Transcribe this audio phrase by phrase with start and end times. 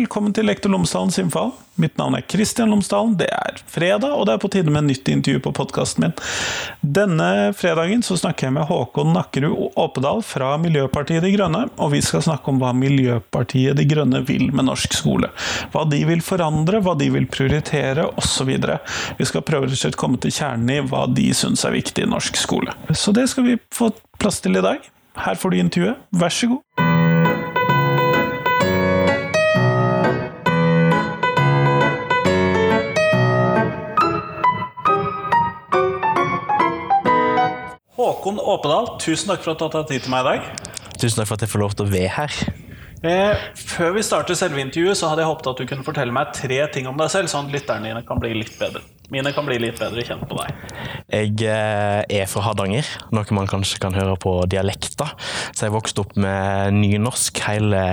[0.00, 1.50] velkommen til Lektor Lomsdalens innfall.
[1.80, 3.18] Mitt navn er Kristian Lomsdalen.
[3.20, 6.14] Det er fredag, og det er på tide med nytt intervju på podkasten min.
[6.80, 12.00] Denne fredagen så snakker jeg med Håkon Nakkerud Åpedal fra Miljøpartiet De Grønne, og vi
[12.04, 15.28] skal snakke om hva Miljøpartiet De Grønne vil med norsk skole.
[15.74, 18.54] Hva de vil forandre, hva de vil prioritere, osv.
[19.20, 22.40] Vi skal prøve å komme til kjernen i hva de syns er viktig i norsk
[22.40, 22.76] skole.
[22.96, 24.80] Så det skal vi få plass til i dag.
[25.20, 26.08] Her får du intervjuet.
[26.16, 26.89] Vær så god.
[38.20, 40.48] Håkon Åpedal, tusen takk for at du har tatt tid til meg i dag.
[41.00, 42.34] Tusen takk for at jeg får lov til å være her.
[43.00, 46.34] Eh, før vi starter selve intervjuet, så hadde jeg håpet at du kunne fortelle meg
[46.36, 48.84] tre ting om deg selv, sånn at lytterne dine kan bli litt bedre.
[49.08, 50.60] Mine kan bli litt bedre kjent på deg.
[51.08, 55.14] Jeg eh, er fra Hardanger, noe man kanskje kan høre på dialekta.
[55.56, 57.84] Så jeg vokste opp med nynorsk hele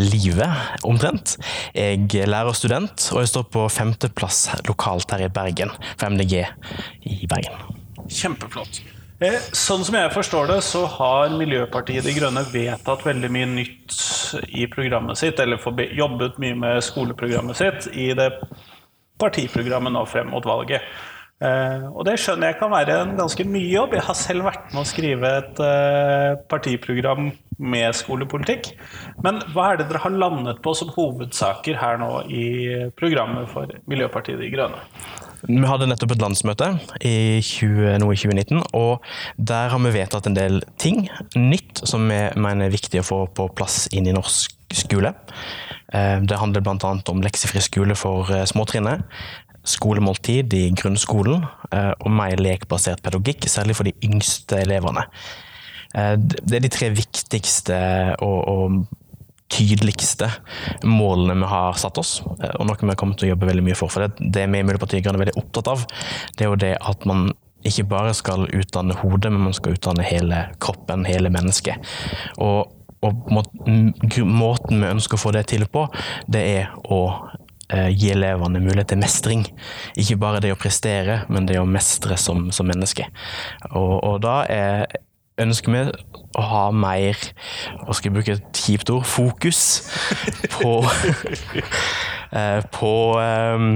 [0.00, 1.36] livet, omtrent.
[1.76, 6.38] Jeg er lærerstudent, og jeg står på femteplass lokalt her i Bergen, for MDG
[7.04, 7.82] i Bergen.
[8.08, 8.80] Kjempeflott.
[9.18, 13.96] Eh, sånn som jeg forstår det, så har Miljøpartiet De Grønne vedtatt veldig mye nytt
[14.54, 15.58] i programmet sitt, eller
[15.98, 18.30] jobbet mye med skoleprogrammet sitt i det
[19.18, 20.86] partiprogrammet nå frem mot valget.
[21.42, 23.96] Eh, og det skjønner jeg kan være en ganske mye jobb.
[23.98, 28.70] Jeg har selv vært med å skrive et eh, partiprogram med skolepolitikk.
[29.26, 32.46] Men hva er det dere har landet på som hovedsaker her nå i
[32.98, 34.82] programmet for Miljøpartiet De Grønne?
[35.46, 36.68] Vi hadde nettopp et landsmøte
[37.06, 39.04] i 20, nå i 2019, og
[39.38, 41.04] der har vi vedtatt en del ting
[41.38, 45.14] nytt som vi mener er viktig å få på plass inn i norsk skole.
[45.94, 46.94] Eh, det handler bl.a.
[47.12, 49.04] om leksefri skole for eh, småtrinnet,
[49.68, 55.06] skolemåltid i grunnskolen eh, og mer lekbasert pedagogikk, særlig for de yngste elevene.
[55.88, 57.76] Det er de tre viktigste
[58.20, 58.74] og, og
[59.48, 60.30] tydeligste
[60.84, 63.78] målene vi har satt oss, eh, og noe vi kommer til å jobbe veldig mye
[63.78, 63.92] for.
[63.92, 65.84] For det, det vi i Miljøpartiet Grønne er veldig opptatt av,
[66.36, 67.30] det er jo det at man
[67.66, 71.82] ikke bare skal utdanne hodet, men man skal utdanne hele kroppen, hele mennesket.
[72.44, 72.70] Og,
[73.02, 75.88] og måten vi ønsker å få det til på,
[76.30, 77.00] det er å
[77.72, 79.44] eh, gi elevene mulighet til mestring.
[79.98, 83.08] Ikke bare det å prestere, men det å mestre som, som menneske.
[83.72, 84.86] Og, og da er
[85.42, 85.82] ønsker vi
[86.38, 87.18] å ha mer
[87.84, 89.06] Hva skal jeg bruke et kjipt ord?
[89.08, 89.60] Fokus
[90.52, 90.72] på
[92.38, 93.70] eh, på, ehm,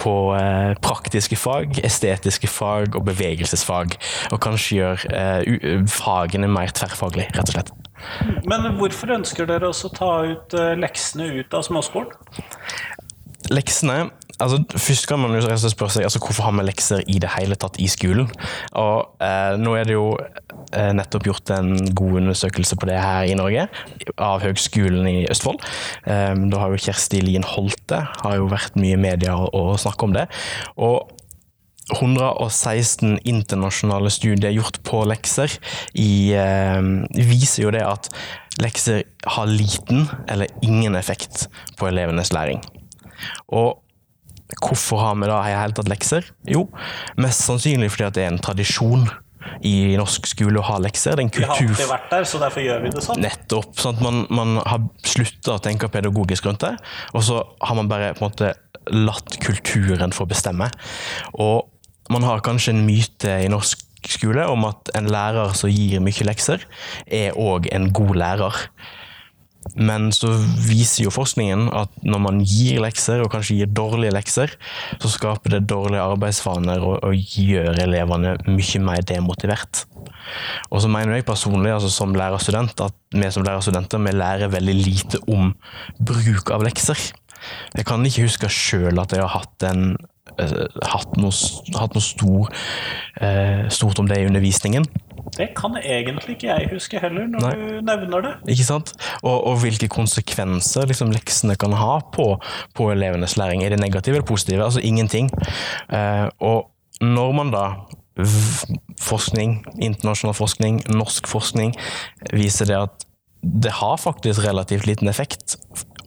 [0.00, 3.96] på eh, praktiske fag, estetiske fag og bevegelsesfag.
[4.32, 7.74] Og kanskje gjøre eh, fagene mer tverrfaglige, rett og slett.
[8.48, 12.14] Men hvorfor ønsker dere også å ta ut leksene ut av småskolen?
[13.52, 14.06] Leksene
[14.40, 17.58] altså, Først kan man jo spørre seg altså, hvorfor har vi lekser i det hele
[17.60, 18.30] tatt i skolen.
[18.78, 23.28] Og eh, Nå er det jo eh, nettopp gjort en god undersøkelse på det her
[23.28, 23.68] i Norge,
[24.18, 25.62] av Høgskolen i Østfold.
[26.08, 29.80] Eh, da har jo Kjersti Lien Holte har jo vært mye i media og, og
[29.82, 30.28] snakke om det.
[30.80, 31.16] Og
[31.90, 35.50] 116 internasjonale studier gjort på lekser
[35.98, 36.80] i, eh,
[37.16, 38.10] viser jo det at
[38.62, 42.62] lekser har liten eller ingen effekt på elevenes læring.
[43.48, 43.80] Og
[44.58, 46.30] Hvorfor har vi da i hele tatt lekser?
[46.48, 46.66] Jo,
[47.20, 49.08] mest sannsynlig fordi det er en tradisjon
[49.64, 51.16] i norsk skole å ha lekser.
[51.16, 51.44] Det en kultur...
[51.44, 53.22] Vi har alltid vært der, så derfor gjør vi det sånn.
[53.24, 53.72] Nettopp.
[53.90, 56.74] at Man, man har slutta å tenke pedagogisk rundt det,
[57.14, 58.54] og så har man bare på en måte
[58.90, 60.70] latt kulturen få bestemme.
[61.40, 61.68] Og
[62.12, 66.26] man har kanskje en myte i norsk skole om at en lærer som gir mye
[66.26, 66.64] lekser,
[67.06, 68.64] er òg en god lærer.
[69.78, 70.32] Men så
[70.66, 74.54] viser jo forskningen at når man gir lekser, og kanskje gir dårlige lekser,
[75.02, 79.84] så skaper det dårlige arbeidsvaner og, og gjør elevene mye mer demotivert.
[80.70, 84.76] Og så mener jeg personlig, altså som lærerstudent, at vi som lærerstudenter vi lærer veldig
[84.78, 85.52] lite om
[85.98, 86.98] bruk av lekser.
[87.76, 89.94] Jeg kan ikke huske sjøl at jeg har hatt, en,
[90.36, 91.32] uh, hatt noe,
[91.78, 92.50] hatt noe stor,
[93.20, 94.84] eh, stort om det i undervisningen.
[95.36, 97.52] Det kan egentlig ikke jeg huske heller, når Nei.
[97.54, 98.34] du nevner det.
[98.54, 98.92] Ikke sant?
[99.22, 102.32] Og, og hvilke konsekvenser liksom, leksene kan ha på,
[102.76, 103.64] på, elevenes læring.
[103.64, 104.64] Er det negative eller positive?
[104.64, 105.30] Altså ingenting.
[105.92, 106.70] Eh, og
[107.00, 107.64] når man da
[109.00, 111.74] forskning, internasjonal forskning, norsk forskning,
[112.36, 113.06] viser det at
[113.40, 115.56] det har faktisk relativt liten effekt.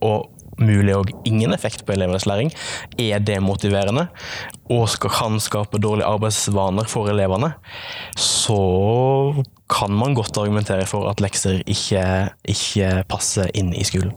[0.02, 0.30] Og
[0.62, 2.52] mulig og ingen effekt på elevenes læring,
[3.00, 4.08] er demotiverende
[4.74, 7.54] og kan skape dårlige arbeidsvaner for elevene,
[8.18, 12.06] så kan man godt argumentere for at lekser ikke,
[12.46, 14.14] ikke passer inn i skolen.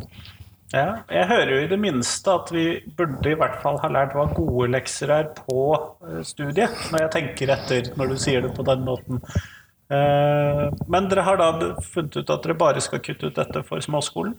[0.74, 2.64] Ja, jeg hører jo i det minste at vi
[2.98, 7.12] burde i hvert fall ha lært hva gode lekser er på eh, studiet, når jeg
[7.14, 9.22] tenker etter når du sier det på den måten.
[9.86, 13.84] Eh, men dere har da funnet ut at dere bare skal kutte ut dette for
[13.84, 14.34] småskolen?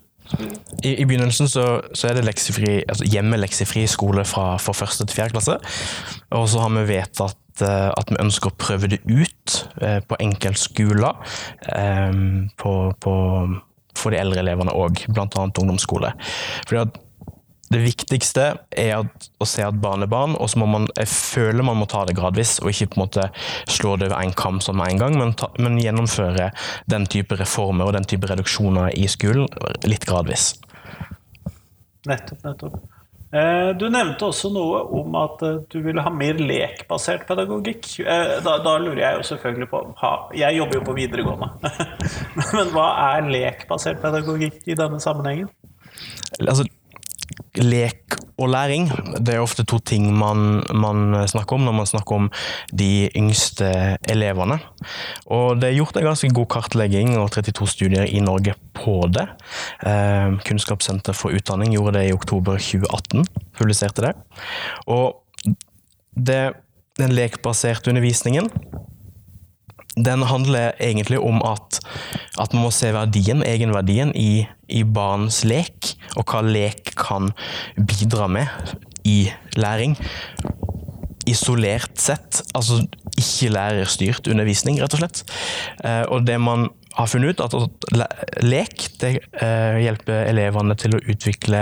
[0.84, 5.20] I, I, begynnelsen så, så, er det leksefri, altså hjemmeleksefri skole fra, fra første til
[5.20, 5.58] fjerde klasse.
[6.36, 10.20] Og så har vi vedtatt eh, at vi ønsker å prøve det ut eh, på
[10.28, 11.34] enkeltskoler.
[11.74, 12.22] Eh,
[12.60, 13.16] på, på,
[13.98, 15.28] for de eldre elevene òg, bl.a.
[15.48, 16.14] ungdomsskole.
[16.68, 17.04] Fordi at
[17.74, 21.10] det viktigste er at, å se at barn er barn, og så må man jeg
[21.12, 23.30] føler man må ta det gradvis, og ikke på en måte
[23.68, 26.52] slå det over en kam som med en gang, men, ta, men gjennomføre
[26.92, 29.50] den type reformer og den type reduksjoner i skolen
[29.88, 30.54] litt gradvis.
[32.08, 32.78] Nettopp, nettopp.
[33.28, 37.90] Eh, du nevnte også noe om at eh, du ville ha mer lekbasert pedagogikk.
[38.00, 39.82] Eh, da, da lurer jeg jo selvfølgelig på
[40.40, 41.50] Jeg jobber jo på videregående.
[42.56, 45.52] Men hva er lekbasert pedagogikk i denne sammenhengen?
[46.40, 46.64] Altså,
[47.58, 48.88] lek og læring
[49.18, 52.30] det er ofte to ting man, man, snakker om når man snakker om
[52.72, 54.60] de yngste elevene.
[55.34, 59.26] Og det er gjort en ganske god kartlegging og 32 studier i Norge på det.
[59.86, 63.26] Eh, Kunnskapssenter for utdanning gjorde det i oktober 2018,
[63.58, 64.14] publiserte det.
[64.86, 65.18] Og
[66.14, 66.42] det,
[66.98, 68.52] den lekbaserte undervisningen
[69.98, 71.80] den handler egentlig om at,
[72.38, 77.32] at man må se verdien, egenverdien, i, i barns lek, og hva lek kan
[77.78, 78.76] bidra med
[79.08, 79.96] i læring.
[81.28, 82.82] Isolert sett, altså
[83.18, 85.24] ikke lærerstyrt undervisning, rett og slett.
[85.84, 87.56] Eh, og det man har funnet ut at
[88.44, 91.62] lek det eh, hjelper elevene til å utvikle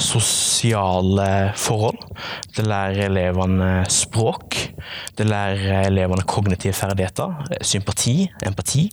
[0.00, 2.00] sosiale forhold.
[2.56, 4.58] Det lærer elevene språk.
[5.16, 8.88] Det lærer elevene kognitive ferdigheter, sympati, empati.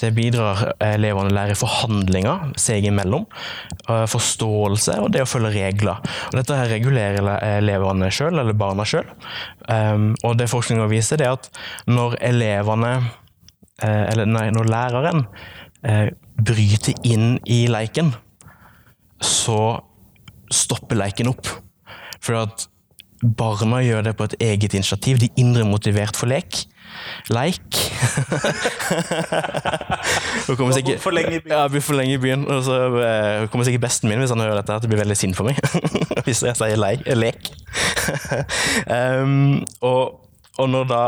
[0.00, 3.26] Det bidrar elevene lærer lære forhandlinger seg imellom,
[3.88, 6.00] eh, forståelse og det å følge regler.
[6.30, 9.08] Og dette her regulerer elevene sjøl, eller barna sjøl.
[9.68, 11.50] Um, og det forskninga viser, er at
[11.86, 12.94] når elevene
[13.86, 15.24] eller nei, når læreren
[15.86, 16.10] eh,
[16.40, 18.12] bryter inn i leiken,
[19.20, 19.80] så
[20.50, 21.46] stopper leiken opp.
[22.20, 22.66] For at
[23.20, 25.18] barna gjør det på et eget initiativ.
[25.20, 26.64] De er indre motivert for lek.
[27.30, 27.70] Leik.
[30.48, 31.52] Nå kommer sikkert, for lenge i byen.
[31.52, 32.46] Ja, blir for lenge i byen.
[32.50, 35.18] Og så uh, kommer sikkert besten min hvis han hører dette, at det blir veldig
[35.18, 35.56] sint for meg.
[36.26, 37.40] hvis jeg sier lek.
[38.96, 40.02] um, og,
[40.58, 41.02] og når da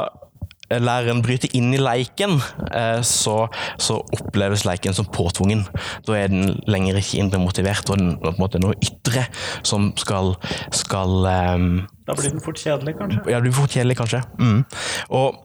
[0.81, 2.39] læreren bryter inn i leiken,
[2.73, 3.47] eh, så,
[3.79, 5.65] så, oppleves leiken som påtvungen.
[6.07, 9.27] Da er den lenger ikke indre motivert, og den på en måte noe ytre
[9.67, 10.35] som skal,
[10.75, 11.71] skal um,
[12.07, 13.25] Da blir den fort kjedelig, kanskje?
[13.27, 14.23] Ja, det blir fort kjedelig, kanskje.
[14.39, 14.63] Mm.
[15.09, 15.41] Og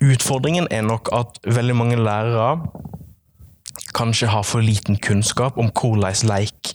[0.00, 2.56] utfordringen er nok at veldig mange lærere
[3.96, 6.74] kanskje har for liten kunnskap om hvordan leik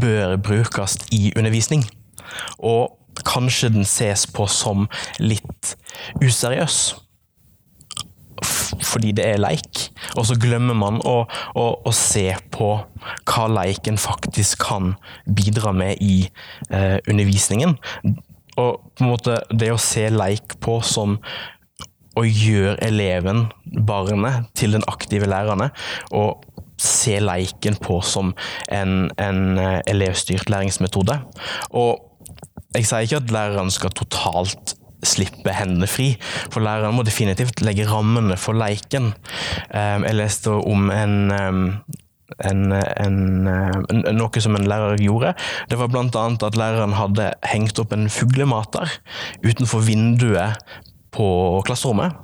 [0.00, 1.84] bør brukes i undervisning.
[2.58, 4.86] Og kanskje den ses på som
[5.18, 5.74] litt
[6.22, 6.96] useriøs
[8.44, 9.88] fordi det er leik.
[10.16, 11.22] Og så glemmer man å,
[11.58, 12.70] å, å se på
[13.28, 14.94] hva leiken faktisk kan
[15.24, 16.28] bidra med i
[16.70, 17.78] eh, undervisningen.
[18.58, 21.18] Og på en måte det å se leik på som
[22.18, 23.46] å gjøre eleven,
[23.86, 25.70] barnet, til den aktive lærerne.
[26.10, 26.44] og
[26.78, 28.34] se leiken på som
[28.70, 31.16] en, en eh, elevstyrt læringsmetode.
[31.74, 31.98] Og
[32.76, 36.12] jeg sier ikke at læreren skal totalt slippe hendene fri.
[36.52, 39.12] For læreren må definitivt legge rammene for leiken.
[39.70, 41.80] Ehm, jeg leste om ehm,
[42.44, 43.18] en, en,
[43.48, 45.34] en, noe som en lærer gjorde.
[45.70, 46.24] Det var bl.a.
[46.48, 48.98] at læreren hadde hengt opp en fuglemater
[49.46, 50.58] utenfor vinduet
[51.14, 51.28] på
[51.66, 52.16] klasserommet.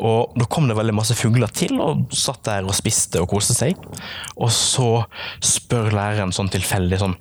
[0.00, 3.56] Og Da kom det veldig masse fugler til, og satt der og spiste og koste
[3.56, 3.80] seg.
[4.36, 5.04] Og så
[5.44, 7.16] spør læreren sånn tilfeldig sånn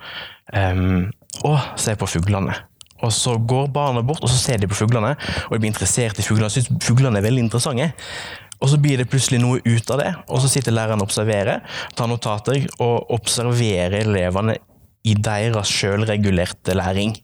[0.55, 1.09] um,
[1.45, 2.55] Å, se på fuglene.
[3.05, 5.15] Og så går barna bort og så ser de på fuglene,
[5.47, 6.51] og de blir interessert i fuglene.
[6.51, 7.91] Syns fuglene er veldig interessante.
[8.59, 11.61] Og så blir det plutselig noe ut av det, og så sitter læreren og observerer,
[11.95, 14.57] tar notater og observerer elevene
[15.07, 17.15] i deres sjølregulerte læring.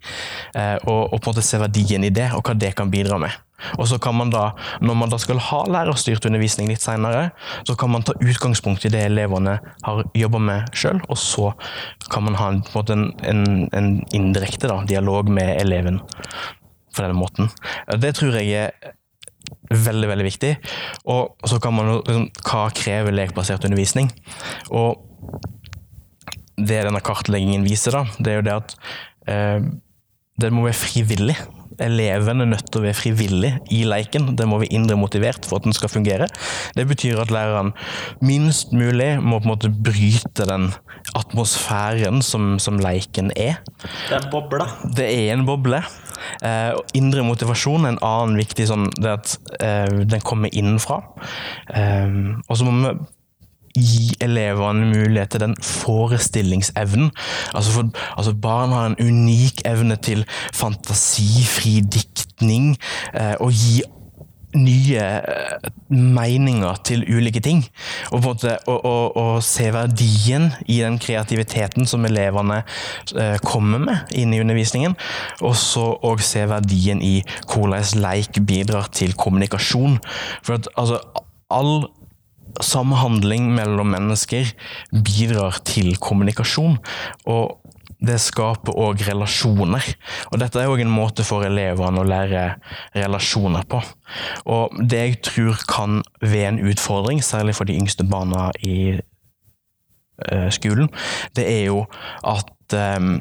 [0.55, 3.19] Eh, og, og, på en måte se verdien i det, og hva det kan bidra
[3.21, 3.35] med.
[3.79, 4.49] Og så kan man da,
[4.83, 7.29] Når man da skal ha lærerstyrt undervisning litt senere,
[7.67, 11.53] så kan man ta utgangspunkt i det elevene har jobba med sjøl, og så
[12.11, 16.01] kan man ha en, en, en, en indirekte da, dialog med eleven
[16.95, 17.49] på denne måten.
[17.99, 18.93] Det tror jeg er
[19.69, 20.53] veldig veldig viktig.
[21.11, 24.11] Og så kan man liksom, Hva krever lekbasert undervisning?
[24.71, 25.01] Og
[26.57, 28.75] det denne kartleggingen viser, da, det er jo det at
[29.31, 29.67] eh,
[30.41, 31.37] den må være frivillig
[31.81, 34.31] eleven er nødt til å være frivillig i leiken.
[34.37, 36.27] Den må være indre motivert for at den skal fungere.
[36.77, 37.73] Det betyr at læreren
[38.25, 40.71] minst mulig må på en måte bryte den
[41.17, 43.59] atmosfæren som, som leiken er.
[44.09, 44.69] Det er en boble?
[44.97, 45.81] Det er en boble.
[46.45, 51.01] Eh, indre motivasjon er en annen viktig sånn det at eh, den kommer innenfra.
[51.75, 52.95] Eh, og så må vi
[53.75, 57.11] gi elevene mulighet til den forestillingsevnen.
[57.53, 62.75] Altså, for, altså Barn har en unik evne til fantasifri diktning,
[63.13, 63.83] eh, og gi
[64.55, 67.63] nye eh, meninger til ulike ting.
[68.11, 72.61] Og, på en måte, å, se verdien i den kreativiteten som elevene
[73.17, 74.95] eh, kommer med inn i undervisningen.
[75.43, 77.17] Og så òg se verdien i
[77.51, 79.99] hvordan leik bidrar til kommunikasjon.
[80.45, 81.01] For at altså,
[81.53, 81.87] all
[82.63, 84.51] samhandling mellom mennesker
[84.91, 86.77] bidrar til kommunikasjon.
[87.31, 87.61] Og
[88.05, 89.85] det skaper òg relasjoner.
[90.31, 92.43] Og dette er òg en måte for elevene å lære
[92.97, 93.81] relasjoner på.
[94.51, 100.49] Og det jeg tror kan være en utfordring, særlig for de yngste barna i uh,
[100.53, 100.91] skolen,
[101.37, 101.85] det er jo
[102.27, 103.17] at um,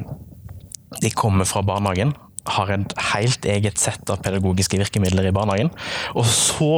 [1.01, 2.13] de kommer fra barnehagen
[2.45, 5.71] har et helt eget sett av pedagogiske virkemidler i barnehagen.
[6.13, 6.69] Og så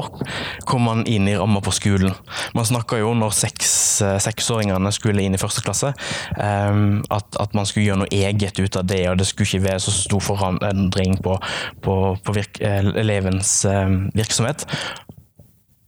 [0.69, 2.15] kom man inn i ramma på skolen.
[2.55, 3.71] Man snakka jo når seks,
[4.05, 5.93] eh, seksåringene skulle inn i første klasse,
[6.37, 9.67] um, at, at, man skulle gjøre noe eget ut av det, og det skulle ikke
[9.69, 11.37] være så stor forandring på,
[11.83, 14.67] på, på virk, eh, elevens um, virksomhet.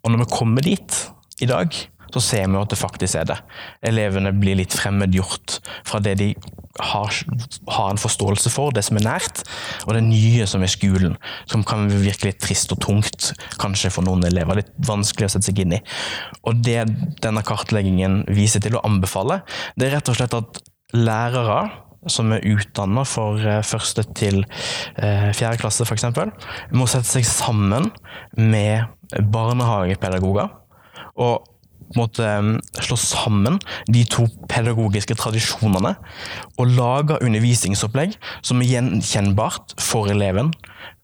[0.03, 0.99] Og når vi kommer dit
[1.43, 1.75] i dag,
[2.13, 3.37] så ser vi at det faktisk er det.
[3.85, 6.33] Elevene blir litt fremmedgjort fra det de
[6.79, 7.19] har,
[7.67, 9.43] har, en forståelse for, det som er nært,
[9.85, 11.17] og det nye som er skolen.
[11.49, 13.31] Som kan virke litt trist og tungt,
[13.61, 14.61] kanskje for noen elever.
[14.61, 15.83] Litt vanskelig å sette seg inn i.
[16.47, 16.81] Og det
[17.23, 19.41] denne kartleggingen viser til å anbefale,
[19.75, 20.63] det er rett og slett at
[20.95, 21.61] lærere
[22.07, 24.41] som er utdanna for eh, første til
[25.01, 26.07] eh, fjerde klasse f.eks.,
[26.71, 27.89] må sette seg sammen
[28.39, 28.87] med
[29.33, 30.51] barnehagepedagoger.
[31.19, 31.43] Og
[31.97, 35.95] måtte um, slå sammen de to pedagogiske tradisjonene
[36.59, 40.53] og lage undervisningsopplegg som er gjenkjennbart for eleven.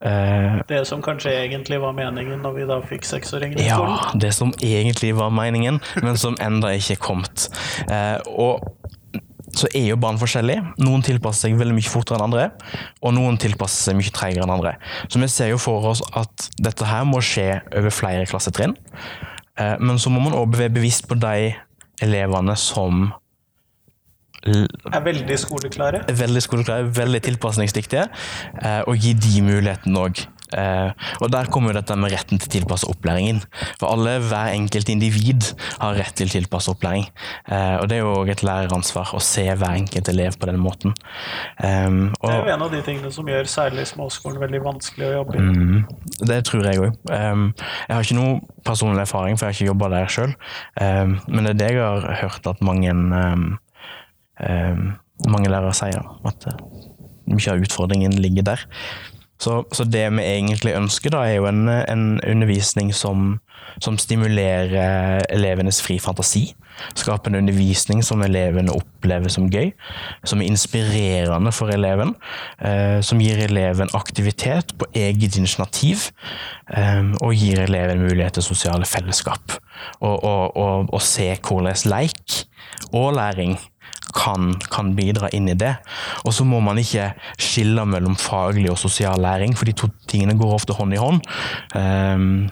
[0.06, 3.96] Eh, det som kanskje egentlig var meningen når vi da fikk seksåringer i skolen?
[3.96, 7.48] Ja, det som egentlig var meningen, men som enda ikke er kommet.
[7.90, 8.66] Eh, og
[9.56, 10.64] så er jo barn forskjellige.
[10.84, 12.50] Noen tilpasser seg veldig mye fortere enn andre,
[13.02, 14.76] og noen tilpasser seg mye tregere enn andre.
[15.08, 18.76] Så vi ser jo for oss at dette her må skje over flere klassetrinn.
[19.60, 21.54] Eh, men så må man òg være bevisst på de
[22.04, 23.08] elevene som
[24.46, 26.04] er veldig skoleklare.
[26.14, 28.06] Veldig skoleklare, veldig tilpasningsdyktige.
[28.62, 30.22] Eh, og gi de muligheten òg.
[30.54, 33.42] Eh, og Der kommer jo dette med retten til tilpassa opplæring inn.
[33.80, 35.48] For alle, hver enkelt individ,
[35.82, 37.08] har rett til tilpassa opplæring.
[37.50, 40.60] Eh, og Det er jo òg et læreransvar å se hver enkelt elev på den
[40.62, 40.94] måten.
[41.60, 45.08] Um, og, det er jo en av de tingene som gjør særlig småskolen veldig vanskelig
[45.08, 45.44] å jobbe i.
[45.46, 45.84] Mm,
[46.30, 46.98] det tror jeg òg.
[47.10, 47.48] Um,
[47.88, 50.36] jeg har ikke noe personlig erfaring, for jeg har ikke jobba der sjøl.
[50.80, 52.94] Um, men det er det jeg har hørt at mange,
[55.26, 56.06] mange lærere sier.
[56.28, 56.64] At uh,
[57.32, 58.66] mye av utfordringen ligger der.
[59.42, 63.40] Så, så, det vi egentlig ønsker, da, er jo en, en undervisning som,
[63.84, 66.54] som, stimulerer elevenes fri fantasi.
[66.96, 69.74] Skaper en undervisning som elevene opplever som gøy,
[70.28, 72.16] som er inspirerende for eleven.
[72.64, 76.10] Eh, som gir eleven aktivitet på eget initiativ,
[76.72, 79.60] eh, og gir eleven mulighet til sosiale fellesskap.
[80.00, 82.46] Og, og, og, og se hvordan leik
[82.96, 83.58] og læring
[84.16, 85.76] kan, kan, bidra inn i det.
[86.26, 87.12] Og så må man ikke
[87.42, 91.26] skille mellom faglig og sosial læring, for de to tingene går ofte hånd i hånd.
[91.76, 92.48] Um,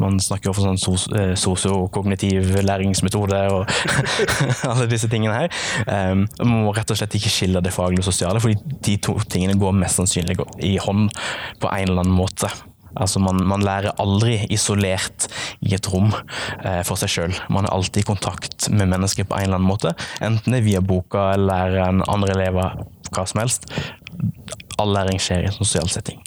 [0.00, 3.72] man snakker jo om sånn eh, sosiokognitiv læringsmetode og
[4.70, 5.62] alle disse tingene her.
[5.84, 9.18] Um, man må rett og slett ikke skille det faglige og sosiale, for de to
[9.28, 11.10] tingene går mest sannsynlig i hånd
[11.60, 12.48] på en eller annen måte.
[12.94, 15.28] Altså man, man, lærer aldri isolert
[15.64, 17.36] i et rom eh, for seg sjøl.
[17.52, 19.94] Man er alltid i kontakt med mennesker på en eller annen måte.
[20.24, 23.68] Enten det er via boka læreren, en andre elever, hva som helst.
[24.80, 26.22] All læring skjer i en sosial setting.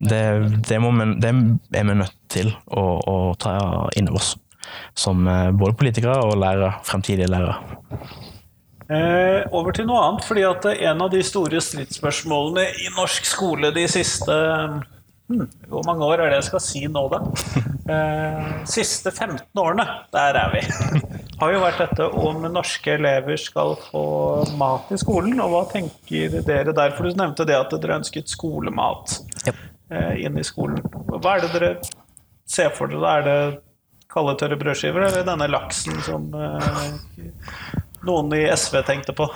[0.00, 0.22] Det,
[0.68, 1.28] det, man, det
[1.76, 3.56] er vi nødt til å, å ta
[4.00, 4.34] inn over oss.
[4.96, 7.58] Som eh, både politikere og lærere, fremtidige lærere.
[8.90, 10.24] Eh, over til noe annet.
[10.26, 14.38] fordi at En av de store stridsspørsmålene i norsk skole de siste
[15.70, 17.22] hvor mange år er det jeg skal si nå, da?
[17.90, 19.82] Eh, siste 15 årene,
[20.14, 20.60] der er vi.
[21.40, 24.02] Har jo vært dette om norske elever skal få
[24.60, 25.40] mat i skolen.
[25.42, 26.94] Og hva tenker dere der?
[26.94, 29.58] For du nevnte det at dere ønsket skolemat yep.
[29.90, 30.78] eh, inn i skolen.
[31.16, 31.72] Hva er det dere
[32.46, 33.16] ser for dere?
[33.16, 33.40] Er det
[34.12, 37.26] kalde, tørre brødskiver, eller denne laksen som eh,
[38.06, 39.26] noen i SV tenkte på?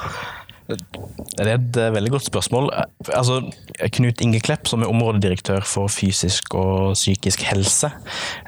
[0.65, 2.71] Det er et eh, veldig godt spørsmål.
[3.13, 3.41] Altså,
[3.99, 7.91] Knut Inge Klepp, som er områdedirektør for fysisk og psykisk helse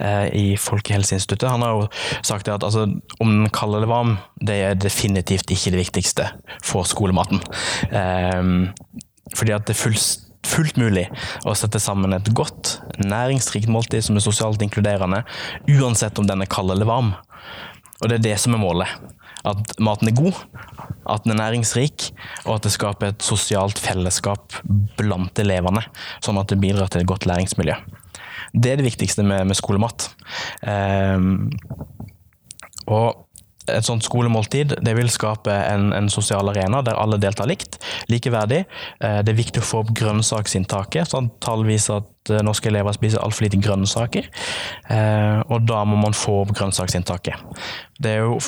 [0.00, 1.88] eh, i Folkehelseinstituttet, han har jo
[2.24, 2.86] sagt at altså,
[3.20, 6.30] om den kaller det varm, det er definitivt ikke det viktigste
[6.64, 7.42] for skolematen.
[7.90, 8.72] Eh,
[9.36, 10.00] fordi at det er
[10.46, 11.04] fullt mulig
[11.44, 15.20] å sette sammen et godt, næringsrikt måltid som er sosialt inkluderende,
[15.68, 17.12] uansett om den er kald eller varm.
[18.00, 18.88] Og det er det som er målet.
[19.46, 20.40] At maten er god,
[21.06, 22.10] at den er næringsrik,
[22.44, 24.58] og at det skaper et sosialt fellesskap
[24.98, 25.84] blant elevene.
[26.24, 27.76] Sånn at det bidrar til et godt læringsmiljø.
[28.56, 30.08] Det er det viktigste med, med skolemat.
[30.66, 31.50] Um,
[32.86, 33.26] og
[33.66, 37.80] et sånt skolemåltid det vil skape en, en, sosial arena der alle deltar likt,
[38.12, 38.62] likeverdig.
[39.02, 41.10] Eh, det er viktig å få opp grønnsaksinntaket.
[41.10, 44.28] sånn Tall viser at eh, norske elever spiser altfor lite grønnsaker.
[44.94, 47.42] Eh, og da må man få opp grønnsaksinntaket.
[47.98, 48.38] Det er jo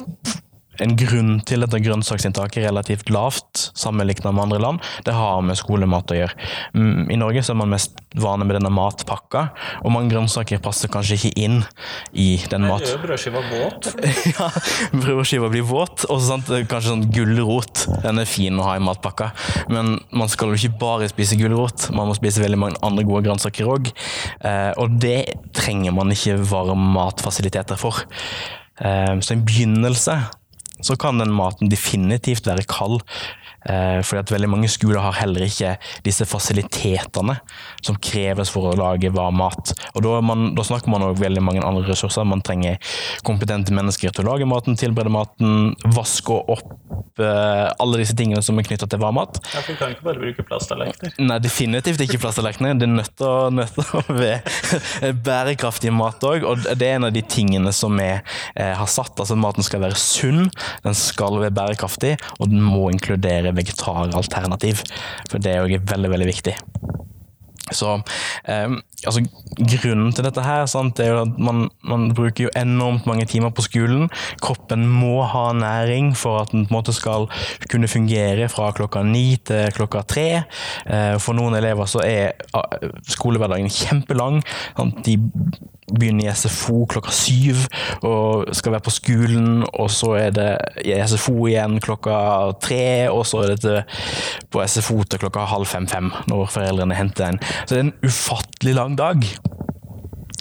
[0.84, 5.58] en grunn til at grønnsaksinntaket er relativt lavt sammenlignet med andre land, det har med
[5.58, 6.48] skolemat å gjøre.
[6.74, 9.44] Mm, I Norge så er man mest vane med denne matpakka,
[9.82, 11.58] og mange grønnsaker passer kanskje ikke inn
[12.16, 12.86] i den mat...
[12.86, 13.90] Gjør brødskiva våt?
[14.32, 14.48] ja,
[14.94, 17.84] brødskiva blir våt, og sant, kanskje sånn gulrot.
[18.04, 19.30] Den er fin å ha i matpakka,
[19.72, 23.26] men man skal jo ikke bare spise gulrot, man må spise veldig mange andre gode
[23.28, 23.92] grønnsaker òg.
[24.40, 25.20] Eh, og det
[25.56, 28.04] trenger man ikke varme matfasiliteter for.
[28.78, 30.16] Eh, så en begynnelse
[30.82, 33.00] så kan den maten definitivt være kald.
[33.68, 35.74] Eh, fordi at veldig mange skoler har heller ikke
[36.06, 37.36] disse fasilitetene
[37.84, 39.74] som kreves for å lage varm mat.
[39.94, 42.26] Og da, man, da snakker man om veldig mange andre ressurser.
[42.28, 42.78] Man trenger
[43.26, 46.72] kompetente mennesker til å lage maten, tilberede maten, vaske opp
[47.20, 49.40] eh, alle disse tingene som er knytta til varm mat.
[49.52, 51.14] Ja, for Du kan ikke bare bruke plasttallerkener?
[51.20, 52.78] Nei, definitivt ikke plasttallerkener.
[52.78, 56.46] Det er nødt til å være bærekraftig mat òg.
[56.48, 59.14] Og det er en av de tingene som vi eh, har satt.
[59.18, 60.48] Altså Maten skal være sunn,
[60.86, 64.84] den skal være bærekraftig, og den må inkludere vegetaralternativ.
[65.30, 66.56] For det er jo veldig, veldig viktig.
[67.74, 67.98] Så
[68.48, 69.22] eh, altså,
[69.58, 73.50] Grunnen til dette her sant, er jo at man, man, bruker jo enormt mange timer
[73.54, 74.06] på skolen.
[74.42, 77.26] Kroppen må ha næring for at den på en måte skal
[77.70, 80.28] kunne fungere fra klokka ni til klokka tre.
[80.86, 84.42] Eh, for noen elever så er ah, skolehverdagen kjempelang.
[84.76, 85.02] Sant?
[85.06, 85.18] De
[85.88, 87.64] begynner i SFO klokka syv
[88.06, 90.48] og skal være på skolen, og så er det
[90.84, 92.18] i SFO igjen klokka
[92.62, 93.78] tre, og så er det
[94.52, 97.40] på SFO til klokka halv fem-fem når foreldrene henter en.
[97.64, 99.24] Så det er en ufattelig lang dag.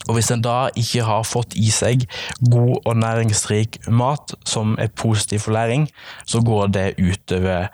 [0.07, 2.05] Og hvis en da ikke har fått i seg
[2.47, 5.89] god og næringsrik mat som er positiv for læring,
[6.25, 7.67] så går det utover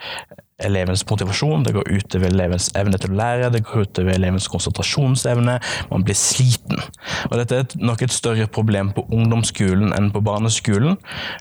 [0.64, 5.58] elevens motivasjon, det går utover elevens evne til å lære, det går utover elevens konsentrasjonsevne,
[5.90, 6.82] man blir sliten.
[7.30, 10.98] Og dette er nok et større problem på ungdomsskolen enn på barneskolen,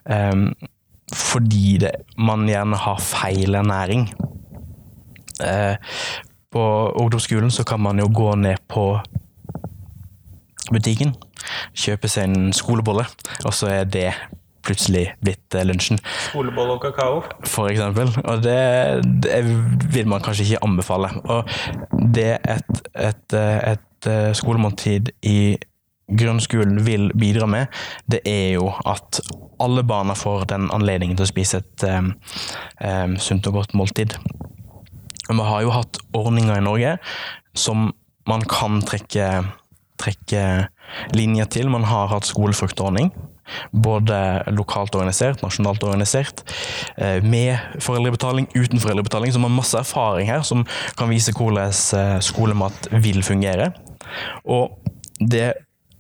[0.09, 0.47] um,
[1.13, 4.07] fordi det, man gjerne har feil ernæring.
[6.53, 6.63] På
[7.01, 8.85] ungdomsskolen så kan man jo gå ned på
[10.73, 11.15] butikken,
[11.73, 13.05] kjøpe seg en skolebolle,
[13.43, 14.07] og så er det
[14.63, 15.99] plutselig blitt eh, lunsjen.
[16.29, 17.19] Skolebolle og kakao?
[17.49, 18.13] For eksempel.
[18.23, 19.41] Og det, det,
[19.93, 21.09] vil man kanskje ikke anbefale.
[21.23, 21.49] Og
[22.15, 23.37] det et, et,
[23.73, 25.37] et eh, skolemåltid i
[26.19, 27.67] grunnskolen vil bidra med,
[28.11, 29.21] det er jo at
[29.63, 32.11] alle barna får den anledningen til å spise et um,
[32.83, 34.17] um, sunt og godt måltid.
[35.29, 36.97] Vi har jo hatt ordninger i Norge
[37.57, 37.91] som
[38.29, 39.27] man kan trekke,
[40.01, 40.43] trekke
[41.15, 41.69] linjer til.
[41.71, 43.12] Man har hatt skolefruktordning
[43.71, 44.17] både
[44.55, 46.43] lokalt organisert, nasjonalt organisert,
[46.97, 49.33] eh, med foreldrebetaling, uten foreldrebetaling.
[49.33, 50.65] Så man har masse erfaring her som
[50.97, 53.73] kan vise hvordan eh, skolemat vil fungere.
[54.45, 54.77] Og
[55.19, 55.53] det,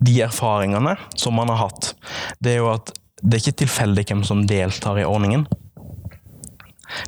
[0.03, 1.93] de erfaringene som man har hatt,
[2.39, 5.45] det er jo at det er ikke tilfeldig hvem som deltar i ordningen.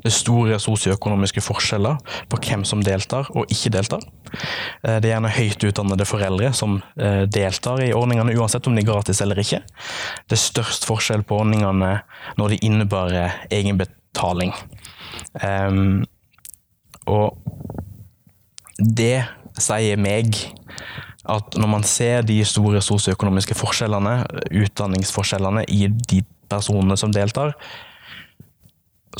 [0.02, 2.00] Det er store sosioøkonomiske forskjeller
[2.32, 4.04] på hvem som deltar og ikke deltar.
[4.84, 8.84] Eh, det er gjerne høyt utdannede foreldre som eh, deltar i ordningene, uansett om de
[8.84, 9.62] er gratis eller ikke.
[10.26, 11.98] Det er størst forskjell på ordningene
[12.39, 14.54] når de innebærer egenbetaling.
[15.41, 16.04] Um,
[17.08, 17.38] og
[18.80, 19.26] det
[19.62, 20.36] sier meg
[21.26, 24.19] at når man ser de store sosioøkonomiske forskjellene,
[24.52, 26.21] utdanningsforskjellene i de
[26.52, 27.56] personene som deltar,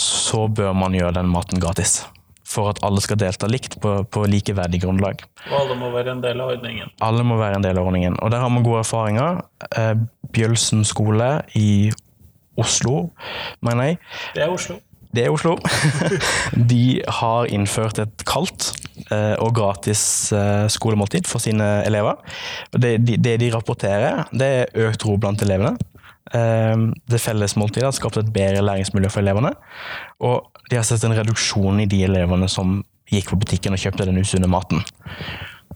[0.02, 2.04] så bør man gjøre den maten gratis.
[2.46, 5.24] For at alle skal delta likt på, på likeverdig grunnlag.
[5.50, 6.92] Og alle må være en del av ordningen?
[7.04, 8.18] Alle må være en del av ordningen.
[8.22, 9.42] Og der har man gode erfaringer.
[9.74, 9.96] Eh,
[10.36, 11.92] Bjølsen skole i
[12.62, 13.10] Oslo,
[13.66, 14.04] mener jeg.
[14.36, 14.78] Det er Oslo.
[15.16, 15.56] Det er Oslo.
[16.72, 18.70] De har innført et kaldt
[19.10, 20.04] eh, og gratis
[20.36, 22.20] eh, skolemåltid for sine elever.
[22.72, 25.76] Det, det de rapporterer, det er økt ro blant elevene.
[26.34, 29.54] Ehm, det felles måltidet har skapt et bedre læringsmiljø for elevene.
[30.26, 32.80] Og de har sett en reduksjon i de elevene som
[33.12, 34.82] gikk på butikken og kjøpte den usunne maten.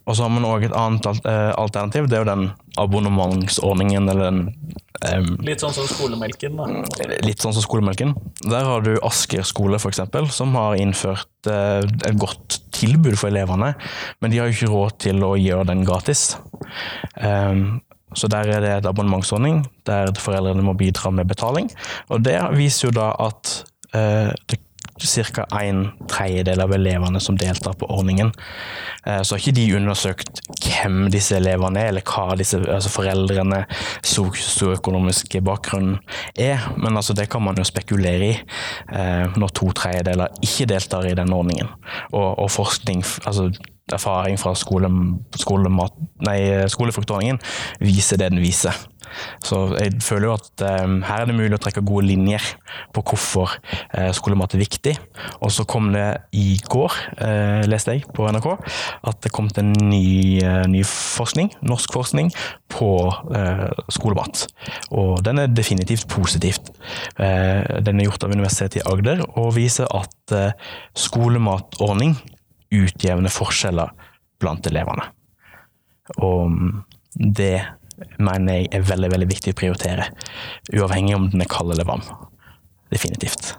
[0.10, 2.48] Og så har man òg et annet eh, alternativ, det er jo den
[2.82, 4.40] abonnementsordningen eller den
[5.06, 7.12] um, Litt sånn som skolemelken, da?
[7.26, 8.16] Litt sånn som skolemelken.
[8.42, 10.02] Der har du Asker skole, f.eks.,
[10.34, 13.76] som har innført uh, et godt tilbud for elevene,
[14.24, 16.32] men de har jo ikke råd til å gjøre den gratis.
[17.22, 17.84] Um,
[18.18, 21.70] Så der er det et abonnementsordning der foreldrene må bidra med betaling.
[22.10, 23.54] Og det viser jo da at
[23.94, 24.60] eh, det
[25.00, 25.46] ca.
[25.62, 28.32] en tredjedel av elevene som deltar på ordningen.
[29.06, 33.64] Eh, så har ikke de undersøkt hvem disse elevene er, eller hva disse altså foreldrene
[34.04, 35.98] sosioøkonomiske bakgrunn
[36.36, 41.08] er, men altså det kan man jo spekulere i eh, når to tredjedeler ikke deltar
[41.08, 41.72] i den ordningen.
[42.12, 43.50] Og, og forskning, altså
[43.96, 44.92] erfaring fra skole,
[45.40, 45.96] skolemat,
[46.28, 46.40] nei,
[46.72, 47.42] skolefruktordningen
[47.84, 48.76] viser det den viser.
[49.44, 52.44] Så jeg føler jo at eh, her er det mulig å trekke gode linjer
[52.96, 53.56] på hvorfor
[53.96, 54.96] eh, skolemat er viktig.
[55.44, 58.50] Og så kom det i går, eh, leste jeg på NRK,
[59.10, 62.30] at det kom til en ny, uh, ny forskning, norsk forskning,
[62.70, 62.90] på
[63.92, 64.44] skolemat.
[64.96, 66.70] Og den er definitivt positivt.
[67.18, 70.36] den er gjort av Universitetet i Agder og viser at
[70.98, 72.16] skolematordning
[72.76, 73.92] utjevne forskjeller
[74.40, 75.10] blant elevene.
[76.18, 76.56] Og
[77.14, 77.58] det
[78.22, 80.10] mener jeg er veldig veldig viktig å prioritere,
[80.74, 82.06] uavhengig om den er kald eller varm.
[82.90, 83.52] Definitivt.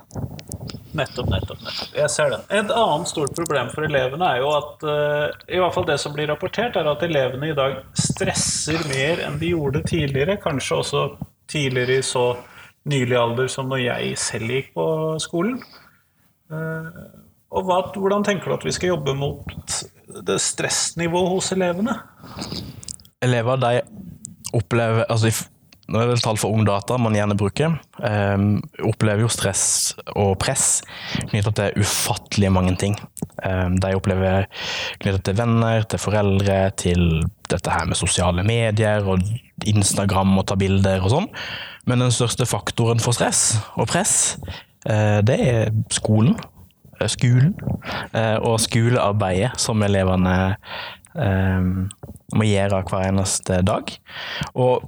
[0.96, 1.60] Nettopp, nettopp.
[1.62, 1.92] nettopp.
[1.94, 2.40] Jeg ser det.
[2.50, 6.14] Et annet stort problem for elevene er jo at uh, i hvert fall det som
[6.16, 10.40] blir rapportert, er at elevene i dag stresser mer enn de gjorde tidligere.
[10.42, 11.04] Kanskje også
[11.50, 12.24] tidligere i så
[12.90, 14.88] nylig alder som når jeg selv gikk på
[15.22, 15.60] skolen.
[16.50, 16.90] Uh,
[17.50, 19.78] og hva, hvordan tenker du at vi skal jobbe mot
[20.26, 21.96] det stressnivået hos elevene?
[23.22, 23.80] Elever de
[24.56, 25.32] opplever altså
[25.90, 27.72] Nå er det tall for Ungdata man gjerne bruker.
[27.98, 29.64] Um, opplever jo stress
[30.12, 30.84] og press
[31.32, 32.94] knyttet til ufattelig mange ting.
[33.42, 34.46] Um, de opplever
[35.02, 37.02] knyttet til venner, til foreldre, til
[37.50, 39.26] dette her med sosiale medier og
[39.66, 41.28] Instagram og ta bilder og sånn.
[41.90, 44.14] Men den største faktoren for stress og press,
[44.86, 46.38] uh, det er skolen
[47.08, 47.54] skolen
[48.12, 50.36] eh, og skolearbeidet som elevene
[51.16, 51.70] eh,
[52.36, 53.94] må gjøre hver eneste dag.
[54.54, 54.84] Og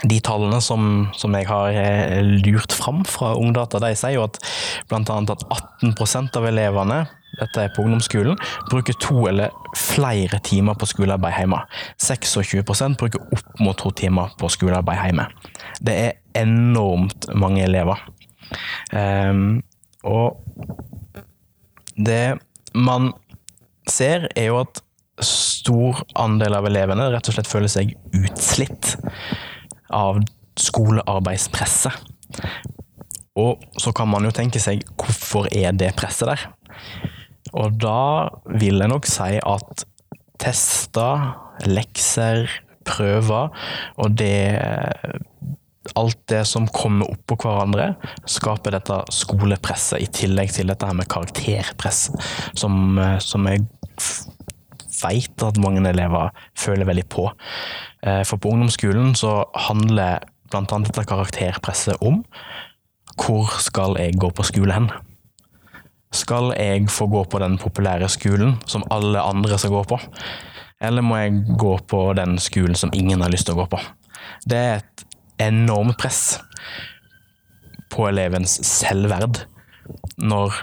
[0.00, 1.74] de tallene som, som, jeg har
[2.46, 4.38] lurt fram fra Ungdata, de sier jo at
[4.88, 5.00] bl.a.
[5.02, 5.44] at
[5.84, 7.02] 18% av elevene
[7.38, 8.38] dette er på ungdomsskolen,
[8.70, 11.60] bruker to eller flere timer på skolearbeid hjemme.
[12.02, 15.28] 26% bruker opp mot to timer på skolearbeid hjemme.
[15.80, 18.02] Det er enormt mange elever.
[18.92, 19.60] Um,
[20.02, 20.40] og
[22.06, 22.38] det
[22.74, 23.10] man
[23.90, 24.82] ser, er jo at
[25.24, 28.94] stor andel av elevene rett og slett føler seg utslitt
[29.92, 30.22] av
[30.60, 31.92] skolearbeidspresset.
[33.40, 36.46] Og så kan man jo tenke seg hvorfor er det presset der?
[37.56, 39.84] Og da vil jeg nok si at
[40.40, 41.32] tester,
[41.68, 42.48] lekser,
[42.88, 43.50] prøver
[44.00, 44.56] og det
[45.96, 47.94] alt det som kommer oppå hverandre,
[48.28, 52.08] skaper dette skolepresset, i tillegg til dette her med karakterpress,
[52.58, 53.64] som, eh, som jeg
[55.00, 57.30] veit at mange elever føler veldig på.
[58.02, 60.64] Eh, for på ungdomsskolen så handler bl.a.
[60.64, 62.24] dette karakterpresset om
[63.20, 64.88] hvor skal jeg gå på skole hen?
[66.12, 70.00] Skal jeg få gå på den populære skolen som alle andre skal gå på?
[70.80, 73.80] Eller må jeg gå på den skolen som ingen har lyst til å gå på?
[74.48, 75.04] Det er et
[75.40, 76.38] enormt press
[77.90, 79.44] på elevens selvverd
[80.20, 80.60] når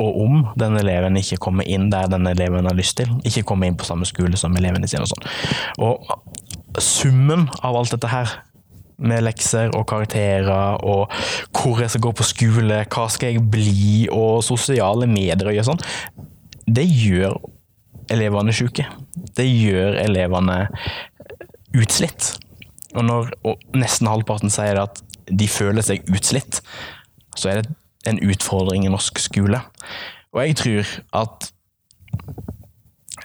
[0.00, 3.12] og om den eleven ikke kommer inn der den eleven har lyst til.
[3.28, 5.28] Ikke kommer inn på samme skole som elevene sine og sånn.
[5.86, 8.34] Og summen av alt dette her,
[8.96, 11.12] med lekser og karakterer og
[11.52, 15.82] hvor jeg skal gå på skole, hva skal jeg bli, og sosiale medier og sånn,
[16.64, 17.36] det gjør
[18.12, 18.86] elevene syke.
[19.36, 20.62] Det gjør elevene
[21.76, 22.32] utslitt.
[22.96, 26.62] Og når og nesten halvparten sier at de føler seg utslitt,
[27.36, 27.74] så er det
[28.08, 29.60] en utfordring i norsk skole.
[30.32, 31.50] Og jeg tror at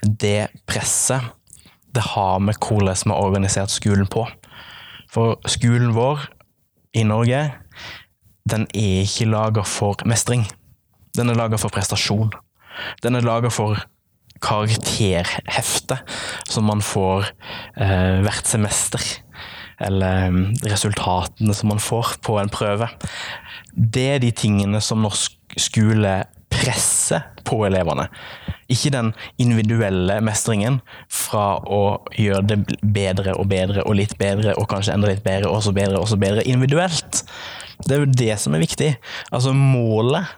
[0.01, 1.31] det presset
[1.91, 4.25] det har med hvordan vi har organisert skolen på.
[5.11, 6.23] For skolen vår
[6.95, 7.41] i Norge,
[8.47, 10.45] den er ikke laga for mestring.
[11.15, 12.31] Den er laga for prestasjon.
[13.03, 13.83] Den er laga for
[14.41, 15.99] karakterhefte
[16.49, 17.27] som man får
[17.77, 19.03] eh, hvert semester
[19.85, 22.89] eller um, resultatene som man får på en prøve.
[23.73, 28.07] Det er de tingene som norsk skole presser på elevene.
[28.71, 30.79] Ikke den individuelle mestringen
[31.11, 35.51] fra å gjøre det bedre og bedre og litt bedre og kanskje enda litt bedre
[35.51, 37.23] og så bedre og så bedre individuelt.
[37.81, 38.93] Det er jo det som er viktig.
[39.31, 40.29] Altså Målet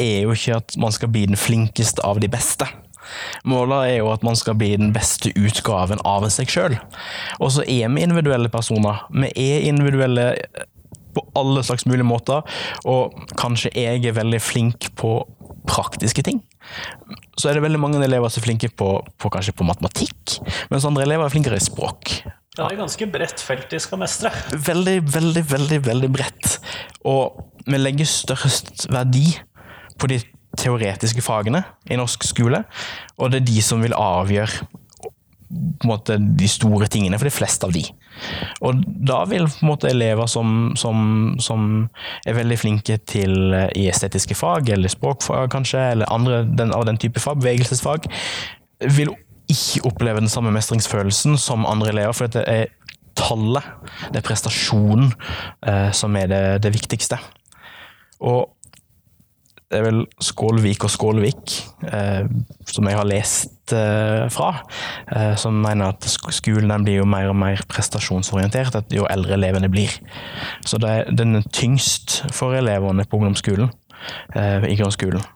[0.00, 2.68] er jo ikke at man skal bli den flinkeste av de beste.
[3.48, 6.78] Målet er jo at man skal bli den beste utgaven av seg sjøl.
[7.40, 9.04] Og så er vi individuelle personer.
[9.12, 10.32] Vi er individuelle
[11.16, 12.44] på alle slags mulige måter,
[12.84, 15.18] og kanskje jeg er veldig flink på
[15.66, 16.42] praktiske ting.
[17.40, 20.38] Så er det veldig mange elever som er flinke på, på, kanskje på matematikk,
[20.72, 22.18] mens andre elever er flinkere i språk.
[22.56, 24.32] Ja, det er ganske bredt felt de skal mestre.
[24.52, 26.54] Veldig, veldig, veldig, veldig bredt.
[27.04, 29.26] Og vi legger størst verdi
[30.00, 30.22] på de
[30.58, 32.64] teoretiske fagene i norsk skole,
[33.16, 34.66] og det er de som vil avgjøre
[35.86, 37.84] måte, de store tingene for de fleste av de.
[38.64, 41.68] Og da vil måte elever som, som, som
[42.26, 46.86] er veldig flinke til eh, i estetiske fag, eller språkfag kanskje, eller andre den, av
[46.88, 48.08] den type fag, bevegelsesfag,
[48.96, 49.14] vil
[49.52, 52.66] ikke oppleve den samme mestringsfølelsen som andre elever, for det er
[53.16, 53.64] tallet,
[54.10, 55.12] det er prestasjonen,
[55.68, 57.20] eh, som er det, det viktigste.
[58.26, 58.55] Og
[59.66, 61.54] det er vel Skålvik og Skålvik,
[61.90, 62.28] eh,
[62.70, 64.52] som jeg har lest eh, fra,
[65.10, 69.90] eh, som mener at skolen blir jo mer og mer prestasjonsorientert jo eldre elevene blir.
[70.62, 73.74] Så det er, den er tyngst for elevene på ungdomsskolen,
[74.38, 75.26] eh, i grunnskolen.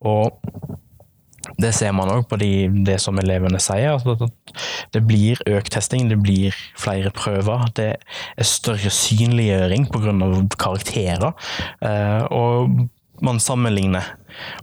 [0.00, 0.40] Og
[1.60, 2.52] det ser man òg på de,
[2.86, 3.94] det som elevene sier.
[3.94, 4.54] Altså at
[4.94, 7.68] det blir økt testing, det blir flere prøver.
[7.76, 10.14] Det er større synliggjøring pga.
[10.58, 11.32] karakterer.
[11.86, 12.88] Eh, og
[13.24, 14.14] man sammenligner.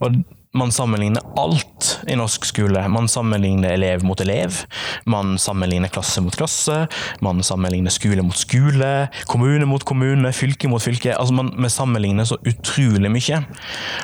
[0.02, 0.18] Og
[0.58, 2.82] man sammenligner alt i norsk skole.
[2.90, 4.62] Man sammenligner elev mot elev,
[5.10, 6.86] man sammenligner klasse mot klasse,
[7.22, 8.92] man sammenligner skole mot skole,
[9.30, 11.14] kommune mot kommune, fylke mot fylke.
[11.14, 13.44] Altså man, man sammenligner så utrolig mye.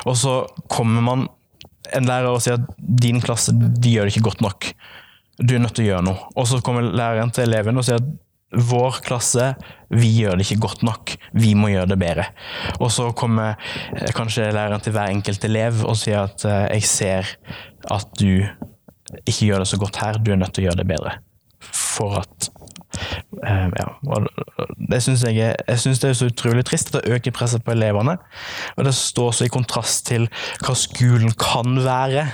[0.05, 1.29] Og så kommer man
[1.93, 4.69] en lærer og sier at din klasse de gjør det ikke godt nok.
[5.41, 6.29] Du er nødt til å gjøre noe.
[6.37, 8.11] Og så kommer læreren til eleven og sier at
[8.53, 9.53] vår klasse,
[9.93, 11.15] vi gjør det ikke godt nok.
[11.37, 12.27] Vi må gjøre det bedre.
[12.79, 13.55] Og så kommer
[13.93, 17.33] eh, kanskje læreren til hver enkelt elev og sier at eh, jeg ser
[17.93, 18.45] at du
[19.23, 21.17] ikke gjør det så godt her, du er nødt til å gjøre det bedre.
[21.73, 22.49] For at
[23.43, 24.19] ja,
[24.89, 27.73] det synes jeg, jeg synes det er så utrolig trist at det øker presset på
[27.73, 28.17] elevene.
[28.77, 30.27] Og det står så i kontrast til
[30.63, 32.25] hva skolen kan være.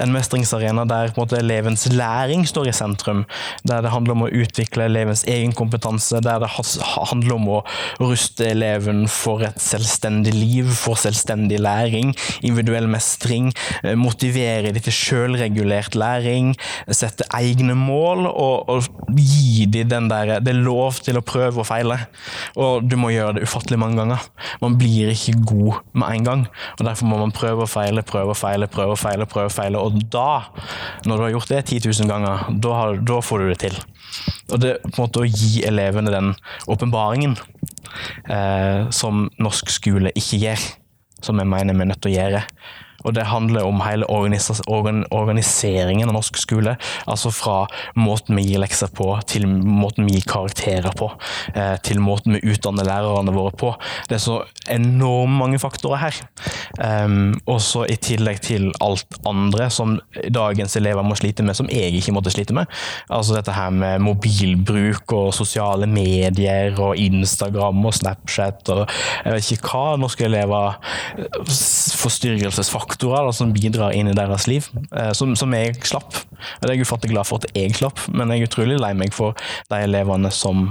[0.00, 3.24] En mestringsarena der på en måte, elevens læring står i sentrum.
[3.68, 6.20] Der det handler om å utvikle elevens egen kompetanse.
[6.24, 7.60] Der det handler om å
[8.00, 13.50] ruste eleven for et selvstendig liv, for selvstendig læring, individuell mestring.
[13.84, 16.54] Eh, motivere dem til selvregulert læring.
[16.90, 21.68] Sette egne mål og, og gi dem den der er lov til å prøve og
[21.68, 21.96] feile,
[22.60, 24.26] og du må gjøre det ufattelig mange ganger.
[24.62, 26.44] Man blir ikke god med en gang,
[26.78, 29.56] og derfor må man prøve og feile, prøve og feile, prøve og feile, prøve og
[29.56, 30.42] feile, og da,
[31.06, 33.80] når du har gjort det 10 000 ganger, da, har, da får du det til.
[34.50, 36.32] Og det på en måte å gi elevene den
[36.70, 37.36] åpenbaringen
[38.28, 40.68] eh, som norsk skole ikke gjør,
[41.24, 42.44] som jeg mener vi er nødt til å gjøre.
[43.04, 46.76] Og det handler om hele organiseringen av norsk skole.
[47.10, 47.66] Altså fra
[47.98, 51.10] måten vi gir lekser på, til måten vi gir karakterer på,
[51.54, 53.72] eh, til måten vi utdanner lærerne våre på.
[54.08, 56.14] Det er så enormt mange faktorer her.
[56.80, 59.98] Um, også i tillegg til alt andre som
[60.32, 62.66] dagens elever må slite med, som jeg ikke måtte slite med.
[63.10, 68.84] Altså dette her med mobilbruk og sosiale medier og Instagram og Snapchat og
[69.24, 70.78] jeg vet ikke hva norske elever
[72.00, 76.12] Forstyrrelsesfaktorer faktorer da, som bidrar inn i deres liv, eh, som, som, jeg slapp.
[76.12, 78.92] Og Det er jeg ufattelig glad for at jeg slapp, men jeg er utrolig lei
[78.98, 79.38] meg for
[79.70, 80.70] de elevene som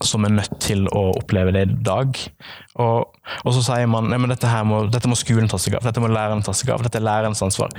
[0.00, 2.16] som er nødt til å oppleve det i dag.
[2.80, 6.00] Og, og så sier man at dette, må, dette må skolen ta seg av, dette
[6.00, 7.74] må læreren ta seg av, dette er lærerens ansvar.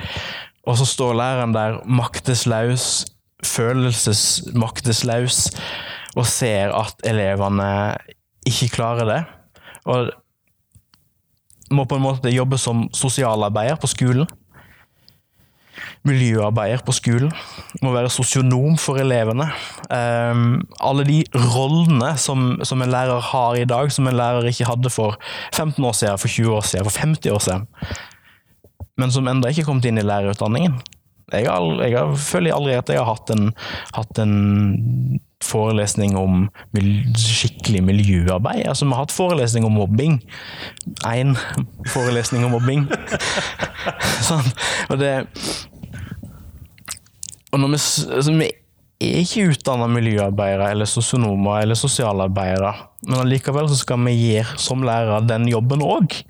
[0.69, 3.07] Og så står læreren der makteslaus,
[3.41, 5.47] følelsesmakteslaus,
[6.13, 7.71] og ser at elevene
[8.45, 9.21] ikke klarer det.
[9.89, 10.13] Og
[11.71, 14.29] må på en måte jobbe som sosialarbeider på skolen.
[16.07, 17.31] Miljøarbeider på skolen.
[17.81, 19.47] Må være sosionom for elevene.
[19.89, 21.19] Um, alle de
[21.53, 25.19] rollene som, som, en lærer har i dag, som en lærer ikke hadde for
[25.53, 27.67] 15 år siden, for 20 år siden, for 50 år siden.
[28.97, 30.81] Men som ennå ikke er kommet inn i lærerutdanningen.
[31.33, 33.51] Jeg, har, jeg har, føler aldri at jeg har hatt en,
[33.95, 34.35] hatt en
[35.41, 36.45] forelesning om
[37.17, 38.65] skikkelig miljøarbeid.
[38.69, 40.19] Altså, vi har hatt forelesning om mobbing.
[41.07, 41.35] Én
[41.91, 42.87] forelesning om mobbing.
[44.29, 44.47] sånn.
[44.91, 45.13] Og det
[47.51, 47.79] Og når vi,
[48.15, 48.51] altså, vi
[49.01, 52.71] er ikke utdanna miljøarbeidere eller sosionomer eller sosialarbeidere,
[53.09, 56.21] men allikevel så skal vi gjøre som lærere den jobben òg.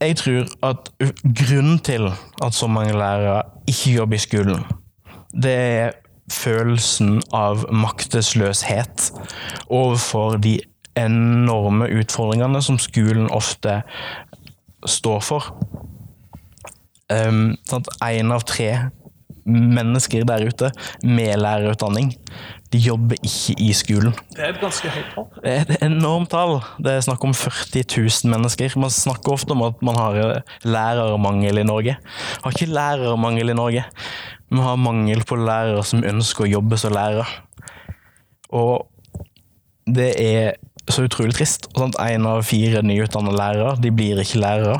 [0.00, 0.90] Jeg tror at
[1.22, 2.10] grunnen til
[2.44, 4.64] at så mange lærere ikke jobber i skolen,
[5.32, 5.96] det er
[6.32, 9.10] følelsen av maktesløshet
[9.68, 10.58] overfor de
[10.98, 13.80] enorme utfordringene som skolen ofte
[14.86, 15.50] står for.
[17.08, 18.90] Um, av tre
[19.48, 20.68] mennesker der ute
[21.02, 22.12] med lærerutdanning
[22.72, 24.12] de jobber ikke i skolen.
[24.34, 25.28] Det er et ganske høyt tall.
[25.40, 26.58] Det er et enormt tall.
[26.84, 28.76] Det er snakk om 40 000 mennesker.
[28.80, 31.96] Man snakker ofte om at man har lærermangel i Norge.
[32.44, 33.86] Har ikke lærermangel i Norge.
[34.48, 37.28] Vi har mangel på lærere som ønsker å jobbe som lærer.
[38.52, 38.88] Og
[39.88, 40.56] det er
[40.88, 41.70] så utrolig trist.
[41.76, 44.78] Én av fire nyutdannede lærere de blir ikke lærere.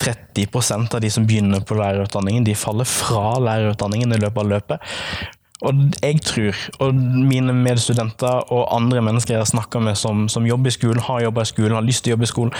[0.00, 4.92] 30% av de som begynner på lærerutdanningen, de faller fra lærerutdanningen i løpet av løpet.
[5.62, 10.46] Og jeg tror, og mine medstudenter og andre mennesker jeg har snakka med som, som,
[10.46, 12.56] jobber i skolen, har jobba i skolen, har lyst til å jobbe i skolen,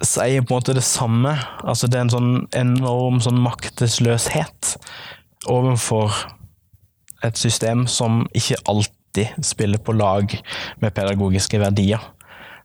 [0.00, 1.32] sier på en måte det samme.
[1.64, 4.74] Altså det er en sånn enorm sånn maktesløshet
[5.48, 6.14] overfor
[7.24, 10.36] et system som ikke alltid spiller på lag
[10.80, 12.04] med pedagogiske verdier.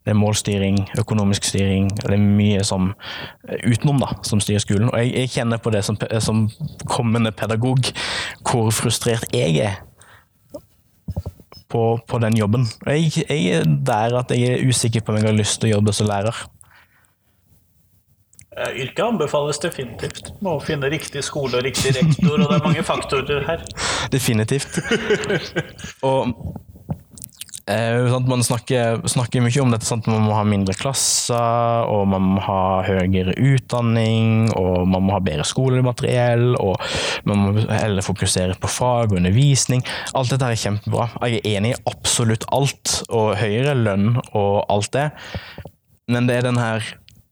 [0.06, 2.92] Det er målstyring, økonomisk styring, det er mye som
[3.66, 4.92] utenom da, som styrer skolen.
[4.92, 6.46] Og jeg, jeg kjenner på det som, som,
[6.86, 7.90] kommende pedagog,
[8.46, 9.80] hvor frustrert jeg er
[11.70, 12.68] på, på den jobben.
[12.86, 15.80] Jeg, jeg er der at jeg er usikker på om jeg har lyst til å
[15.80, 16.46] jobbe som lærer.
[18.58, 20.30] Eh, yrket anbefales definitivt.
[20.42, 23.66] Må finne riktig skole og riktig rektor, og det er mange faktorer her.
[24.16, 24.80] Definitivt.
[26.08, 26.75] Og eh,
[27.66, 30.06] man snakker, snakker, mye om dette, sant?
[30.08, 35.22] man må ha mindre klasser, og man må ha høyere utdanning, og man må ha
[35.24, 36.78] bedre skolemateriell, og
[37.26, 39.82] man må heller fokusere på fag og undervisning.
[40.14, 41.10] Alt dette er kjempebra.
[41.26, 45.10] Jeg er enig i absolutt alt, og høyere lønn og alt det,
[46.12, 46.86] men det er den her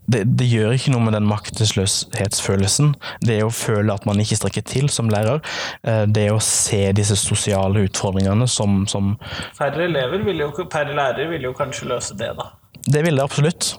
[0.05, 2.93] det, det, gjør ikke noe med den maktesløshetsfølelsen.
[3.23, 5.39] Det å føle at man ikke strekker til som lærer.
[5.87, 9.15] Eh, det å se disse sosiale utfordringene som, som
[9.57, 12.51] Færre elever vil jo, per lærer vil jo kanskje løse det, da?
[12.83, 13.73] Det vil det absolutt.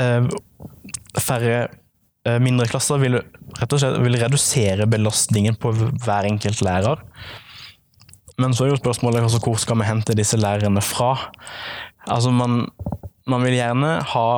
[0.00, 0.24] Eh,
[1.20, 7.04] færre eh, mindre klasser vil rett og slett vil redusere belastningen på hver enkelt lærer.
[8.40, 11.12] Men så er jo spørsmålet altså, hvor skal vi hente disse lærerne fra?
[12.10, 12.64] Altså man
[13.30, 14.28] man vil gjerne ha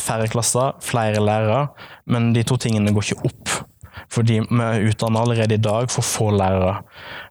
[0.00, 1.68] færre klasser, flere lærere,
[2.10, 3.52] men de to tingene går ikke opp.
[4.12, 6.80] Fordi vi utdanner allerede i dag for få lærere.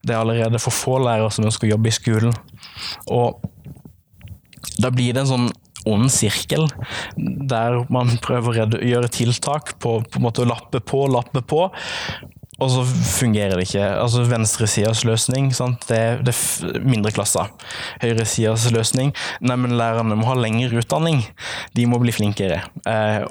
[0.02, 2.34] Det er allerede for få lærere som ønsker å jobbe i skolen.
[3.14, 3.44] Og
[4.82, 5.52] da blir det en sånn
[5.90, 6.66] ond sirkel,
[7.18, 11.68] der man prøver å gjøre tiltak på, på en måte å lappe på, lappe på,
[12.64, 12.84] og så
[13.18, 13.86] fungerer det ikke.
[14.00, 15.84] Altså Venstresidas løsning, sant?
[15.90, 17.52] Det, det er mindre klasser.
[18.04, 19.12] Høyresidas løsning,
[19.44, 21.26] nei, men lærerne må ha lengre utdanning.
[21.76, 22.62] De må bli flinkere.
[22.88, 23.26] Eh,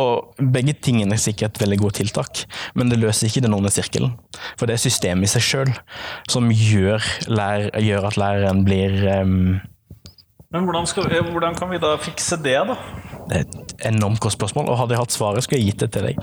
[0.00, 2.44] og Begge tingene er sikkert veldig gode tiltak,
[2.78, 4.14] men det løser ikke den onde sirkelen.
[4.56, 5.72] For det er systemet i seg sjøl
[6.30, 9.58] som gjør, lær, gjør, at læreren blir um,
[10.50, 12.78] Men hvordan, skal, hvordan, kan vi da fikse det, da?
[13.28, 15.92] Det er et enormt godt spørsmål, og hadde jeg hatt svaret, skulle jeg gitt det
[15.94, 16.16] til deg.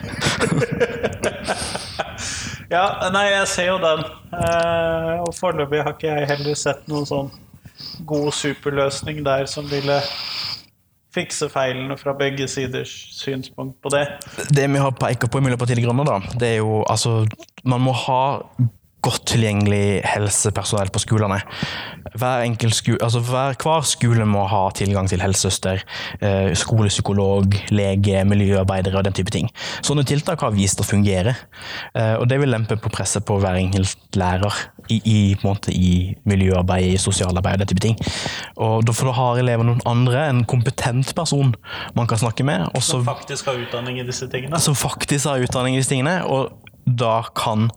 [2.71, 4.03] Ja, nei, jeg ser jo den.
[4.35, 7.29] Eh, og foreløpig har ikke jeg heller sett noen sånn
[8.09, 10.01] god superløsning der som ville
[11.15, 14.03] fikse feilene fra begge siders synspunkt på det.
[14.53, 17.23] Det vi har peka på i Miljøpartiet De Grønne, da, det er jo altså
[17.67, 18.21] Man må ha
[19.07, 21.39] godt tilgjengelig helsepersonell på skolene.
[22.17, 22.43] Hver,
[22.73, 25.83] skole, altså hver, hver, skole må ha tilgang til helsesøster,
[26.21, 29.49] eh, skolepsykolog, lege, miljøarbeidere og den type ting.
[29.85, 31.35] Sånne tiltak har vist å fungere,
[31.93, 36.15] eh, og det vil lempe på presset på hver enkelt lærer i, i, måte, i
[36.27, 37.97] miljøarbeid, i sosialarbeid og den type ting.
[38.63, 41.53] Og da har elever noen andre, en kompetent person
[41.95, 42.69] man kan snakke med.
[42.73, 44.59] Også, som faktisk har utdanning i disse tingene?
[44.63, 46.55] Som faktisk har utdanning i disse tingene, og
[46.87, 47.69] da kan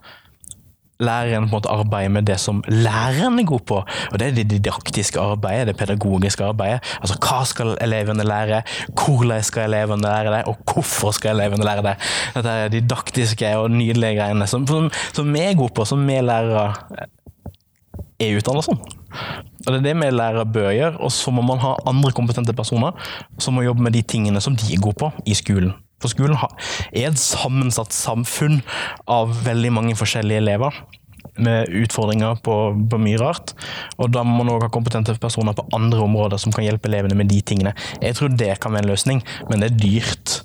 [1.00, 3.80] læreren på en måte arbeider med det som læreren er god på.
[4.12, 6.80] Og det er det didaktiske arbeidet, det pedagogiske arbeidet.
[7.00, 8.62] Altså hva skal elevene lære,
[8.94, 11.96] hvordan skal elevene lære det, og hvorfor skal elevene lære det.
[12.36, 16.20] Dette er didaktiske og nydelige greiene som, som, som vi er gode på, som vi
[16.20, 16.70] lærere
[18.20, 18.80] er utdannet som.
[19.66, 22.54] Og Det er det vi lærere bør gjøre, og så må man ha andre kompetente
[22.56, 22.96] personer
[23.38, 25.74] som må jobbe med de tingene som de er gode på i skolen.
[26.00, 28.60] For skolen er et sammensatt samfunn
[29.10, 30.80] av veldig mange forskjellige elever
[31.40, 32.56] med utfordringer på,
[32.90, 33.54] på mye rart.
[34.00, 37.16] Og da må man òg ha kompetente personer på andre områder som kan hjelpe elevene
[37.18, 37.74] med de tingene.
[38.02, 40.40] Jeg tror det kan være en løsning, men det er dyrt.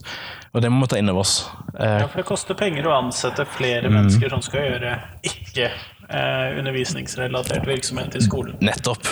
[0.55, 1.35] Og det må vi ta inn over oss.
[1.75, 3.97] Eh, ja, for det koster penger å ansette flere mm.
[3.97, 4.93] mennesker som skal gjøre
[5.27, 8.55] ikke eh, undervisningsrelatert virksomhet i skolen.
[8.63, 9.09] Nettopp.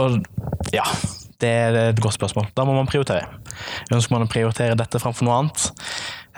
[0.00, 0.22] Og
[0.72, 0.86] ja,
[1.42, 2.48] det er et godt spørsmål.
[2.56, 3.28] Da må man prioritere.
[3.94, 5.68] Ønsker man å prioritere dette framfor noe annet?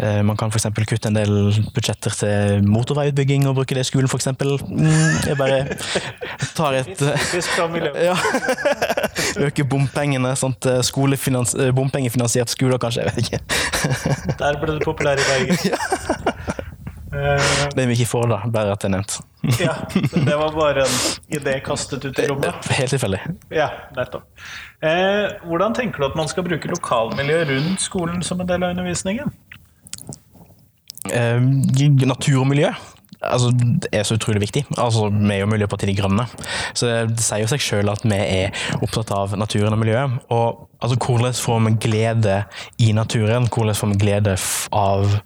[0.00, 0.68] Eh, man kan f.eks.
[0.88, 1.32] kutte en del
[1.74, 4.30] budsjetter til motorveiutbygging og bruke det i skolen, f.eks.
[4.68, 5.58] Mm, jeg bare
[6.56, 7.02] tar et
[8.00, 8.16] ja.
[9.46, 10.32] Øke bompengene.
[10.40, 13.04] Sånt eh, eh, bompengefinansiert skoler, kanskje.
[13.04, 14.36] Jeg vet ikke.
[14.40, 15.56] Der ble det populær i Bergen.
[17.10, 18.36] Det vi ikke får, da.
[18.54, 19.16] Bare at det er nevnt.
[19.60, 19.74] Ja,
[20.12, 20.96] det var bare en
[21.40, 22.70] idé kastet ut i rommet?
[22.76, 23.20] Helt tilfeldig.
[23.54, 24.28] Ja, nettopp.
[24.84, 28.74] Eh, hvordan tenker du at man skal bruke lokalmiljøet rundt skolen som en del av
[28.76, 29.32] undervisningen?
[31.10, 31.40] Eh,
[32.06, 32.72] natur og miljø
[33.20, 34.64] altså, det er så utrolig viktig.
[34.78, 36.26] Altså, vi er jo Miljøpartiet De Grønne,
[36.74, 40.20] så det sier jo seg selv at vi er opptatt av naturen og miljøet.
[40.32, 42.38] Og altså, hvordan får vi glede
[42.78, 43.48] i naturen?
[43.48, 44.36] Hvordan får vi glede
[44.72, 45.20] av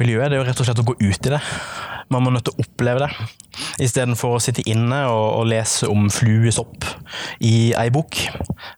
[0.00, 0.30] miljøet?
[0.30, 1.42] Det er jo rett og slett å gå ut i det.
[2.12, 3.10] Man må nødt til å oppleve det.
[3.82, 6.86] Istedenfor å sitte inne og, og lese om fluesopp
[7.44, 8.20] i ei bok,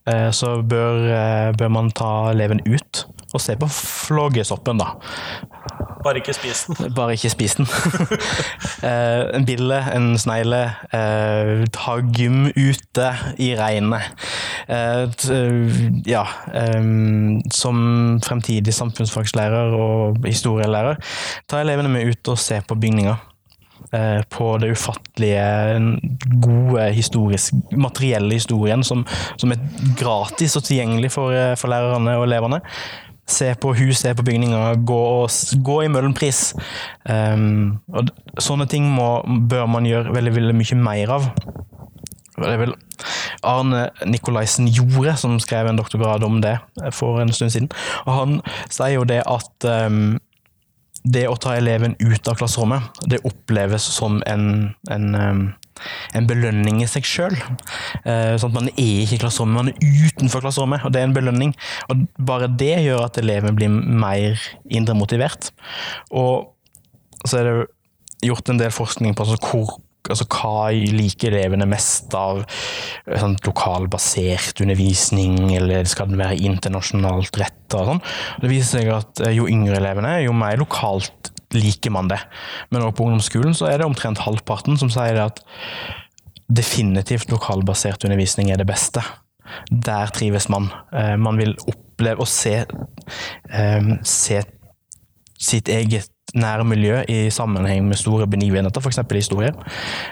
[0.09, 4.93] eh, så bør, eh, bør man ta eleven ut og se på flågesoppen, da.
[6.03, 6.93] Bare ikke spis den.
[6.95, 7.67] Bare ikke spis den.
[8.87, 10.61] eh, en bille, en snegle,
[10.95, 14.07] eh, ta gym ute i regnet.
[14.71, 15.09] Eh,
[16.07, 16.23] ja,
[16.55, 16.91] eh,
[17.53, 17.81] som
[18.23, 21.01] fremtidig samfunnsfagslærer og historielærer,
[21.49, 23.19] ta elevene med ut og se på bygninger.
[23.91, 25.43] Eh, på det ufattelige,
[26.41, 29.05] gode historisk, materielle historien som,
[29.37, 29.63] som er
[29.97, 32.59] gratis og tilgjengelig for, eh, for lærerne og elevene
[33.31, 35.01] se på hus, se på bygninger, gå,
[35.65, 36.41] gå i Møhlenpris.
[37.05, 38.11] Um, og
[38.41, 39.19] sånne ting må,
[39.49, 41.29] bør man gjøre veldig, veldig mye mer av.
[42.39, 42.75] Det er vel
[43.47, 46.55] Arne Nikolaisen Jorde som skrev en doktorgrad om det
[46.95, 47.69] for en stund siden.
[48.05, 48.39] Og han
[48.71, 50.17] sier jo det at um,
[51.03, 54.45] det å ta eleven ut av klasserommet, det oppleves som en,
[54.91, 55.43] en um,
[56.17, 57.35] en belønning i seg sjøl.
[58.03, 61.09] Eh, sånn at man er ikke i klasserommet, man er utenfor klasserommet, og det er
[61.09, 61.55] en belønning.
[61.89, 65.51] Og bare det gjør at eleven blir mer indre motivert.
[66.09, 66.49] Og
[67.25, 67.59] så er det
[68.29, 69.77] gjort en del forskning på altså hvor
[70.09, 72.41] altså hva liker elevene mest av
[73.05, 77.83] sånn, lokalbasert undervisning, eller skal den være internasjonalt retta?
[77.91, 78.01] Sånn.
[78.41, 82.19] Det viser seg at eh, jo yngre elevene jo mer lokalt liker man det.
[82.69, 85.41] Men også på ungdomsskolen så er det omtrent halvparten som sier at
[86.49, 89.03] definitivt lokalbasert undervisning er det beste.
[89.69, 90.69] Der trives man.
[90.93, 92.65] Eh, man vil oppleve og se,
[93.49, 94.41] eh, se
[95.39, 98.99] sitt eget nære miljø i sammenheng med store begivenheter, f.eks.
[99.11, 99.53] historier.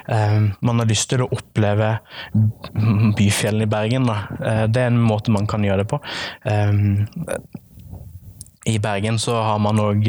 [0.10, 1.98] Eh, man har lyst til å oppleve
[3.18, 4.10] byfjellene i Bergen.
[4.74, 6.02] Det er en måte man kan gjøre det på.
[8.68, 10.08] I Bergen så har man òg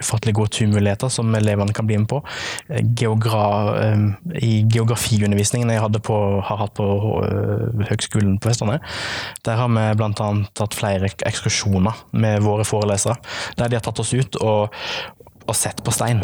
[0.00, 2.20] ufattelig gode turmuligheter som elevene kan bli med på.
[2.68, 3.46] Eh, geogra
[3.94, 6.86] um, I geografiundervisningen jeg på, har hatt på
[7.88, 8.84] Høgskolen på Vestlandet,
[9.46, 10.30] der har vi bl.a.
[10.56, 13.18] tatt flere ekskursjoner med våre forelesere.
[13.58, 14.74] Der de har tatt oss ut og,
[15.46, 16.22] og sett på stein.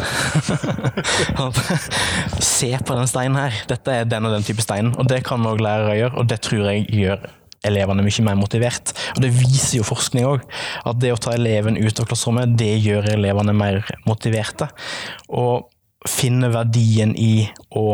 [2.55, 3.62] Se på den steinen her.
[3.70, 4.95] Dette er den og den type stein.
[4.99, 7.30] Og det kan òg lærere gjøre, og det tror jeg gjør
[7.67, 8.95] elevene mye mer motivert.
[9.17, 10.47] Og det viser jo forskning òg,
[10.89, 14.69] at det å ta eleven ut av klasserommet, det gjør elevene mer motiverte.
[15.29, 15.69] Og
[16.09, 17.47] finne verdien i
[17.79, 17.87] å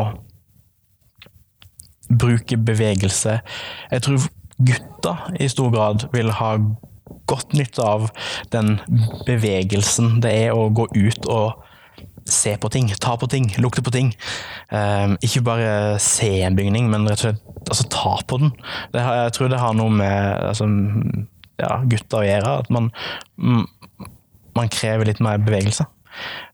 [2.09, 3.39] bruke bevegelse.
[3.91, 6.55] Jeg tror gutta i stor grad vil ha
[7.29, 8.09] godt nytte av
[8.53, 8.79] den
[9.27, 11.68] bevegelsen det er å gå ut og
[12.33, 14.13] se på ting, ta på ting, lukte på ting.
[14.71, 15.71] Um, ikke bare
[16.03, 18.55] se en bygning, men rett og slett altså, ta på den.
[18.93, 20.67] Det, jeg tror det har noe med altså,
[21.59, 22.57] ja, gutter å gjøre.
[22.63, 22.91] At man,
[24.57, 25.87] man krever litt mer bevegelse.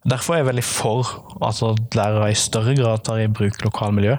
[0.05, 1.11] Derfor er jeg veldig for
[1.45, 4.17] at lærere i større grad tar i bruk lokalmiljø.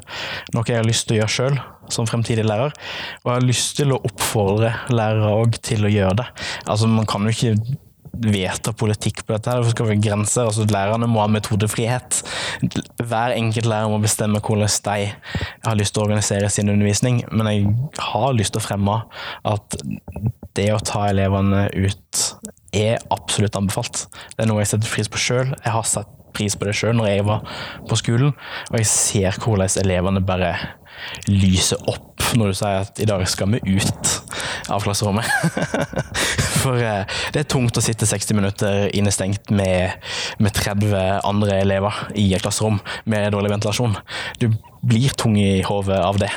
[0.57, 1.59] Noe jeg har lyst til å gjøre sjøl
[1.93, 2.75] som fremtidig lærer.
[3.23, 6.27] Og jeg har lyst til å oppfordre lærere òg til å gjøre det.
[6.67, 7.77] Altså, man kan jo ikke
[8.23, 9.51] vedta politikk på dette.
[9.51, 10.47] her, Hvorfor skal vi ha grenser?
[10.47, 12.23] Altså, lærerne må ha metodefrihet.
[13.03, 15.13] Hver enkelt lærer må bestemme hvordan de
[15.67, 17.23] har lyst til å organisere sin undervisning.
[17.33, 17.73] Men jeg
[18.13, 19.01] har lyst til å fremme
[19.45, 19.81] at
[20.57, 22.27] det å ta elevene ut
[22.77, 24.07] er absolutt anbefalt.
[24.37, 25.53] Det er noe jeg setter pris på sjøl.
[25.63, 27.45] Jeg har satt pris på det sjøl når jeg var
[27.89, 28.35] på skolen,
[28.71, 30.53] og jeg ser hvordan elevene bare
[31.31, 34.13] lyser opp når du sier at i dag skal vi ut
[34.73, 35.29] av klasserommet.
[36.63, 39.95] For eh, det er tungt å sitte 60 minutter innestengt med,
[40.43, 43.95] med 30 andre elever i et klasserom med dårlig ventilasjon.
[44.43, 44.51] Du
[44.87, 46.33] blir tung i hodet av det.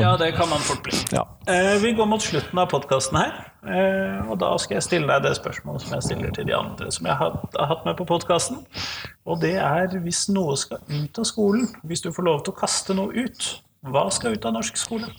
[0.00, 0.96] Ja, det kan man fort bli.
[1.12, 1.28] Ja.
[1.46, 3.36] Eh, vi går mot slutten av podkasten her.
[3.68, 6.90] Eh, og da skal jeg stille deg det spørsmålet som jeg stiller til de andre
[6.94, 8.62] som jeg har, har hatt med på podkasten.
[9.28, 12.60] Og det er hvis noe skal ut av skolen, hvis du får lov til å
[12.60, 13.50] kaste noe ut,
[13.92, 15.10] hva skal ut av norsk skole?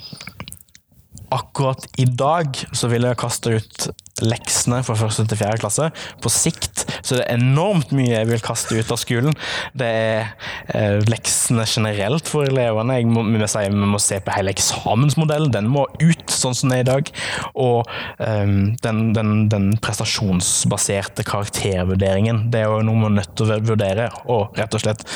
[1.30, 3.90] akkurat i dag så vil jeg kaste ut
[4.20, 5.86] leksene fra første til fjerde klasse.
[6.20, 9.36] På sikt så det er enormt mye jeg vil kaste ut av skolen.
[9.78, 10.26] Det er
[10.76, 12.98] eh, leksene generelt for elevene.
[13.00, 15.54] Jeg må, vi, si, vi må se på hele eksamensmodellen.
[15.56, 17.14] Den må ut sånn som den er i dag.
[17.56, 22.48] Og um, den, den, den, prestasjonsbaserte karaktervurderingen.
[22.52, 24.10] Det er jo noe vi er nødt til å vurdere.
[24.28, 25.08] Og rett og slett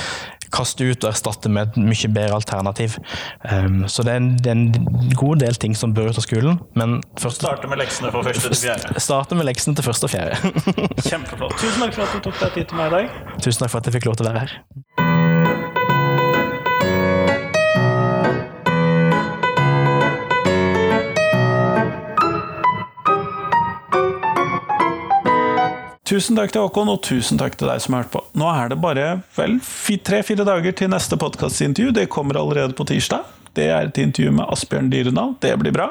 [0.53, 2.97] kaste ut og erstatte med et mye bedre alternativ.
[3.43, 6.27] Um, så det er, en, det er, en, god del ting som bør ut av
[6.27, 6.61] skolen.
[6.79, 9.03] Men først Starte med leksene fra første til fjerde.
[9.07, 10.53] Starte med leksene til første og fjerde.
[11.09, 11.57] Kjempeflott.
[11.59, 13.19] Tusen takk for at du tok deg tid til meg i dag.
[13.39, 15.22] Tusen takk for at jeg fikk lov til å være her.
[26.13, 28.19] Tusen takk til Håkon, og tusen takk til deg som har hørt på.
[28.37, 29.55] Nå er det bare vel
[30.05, 31.89] tre-fire dager til neste podkastintervju.
[31.95, 33.25] Det kommer allerede på tirsdag.
[33.57, 35.33] Det er et intervju med Asbjørn Dyrenal.
[35.41, 35.89] Det blir bra.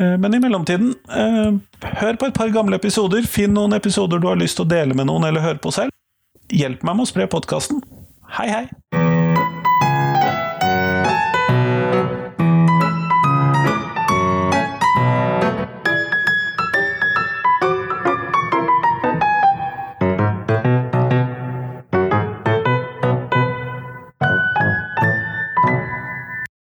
[0.00, 1.52] Eh, men i mellomtiden, eh,
[2.00, 3.28] hør på et par gamle episoder.
[3.28, 5.92] Finn noen episoder du har lyst til å dele med noen eller høre på selv.
[6.48, 7.84] Hjelp meg med å spre podkasten.
[8.40, 9.19] Hei, hei!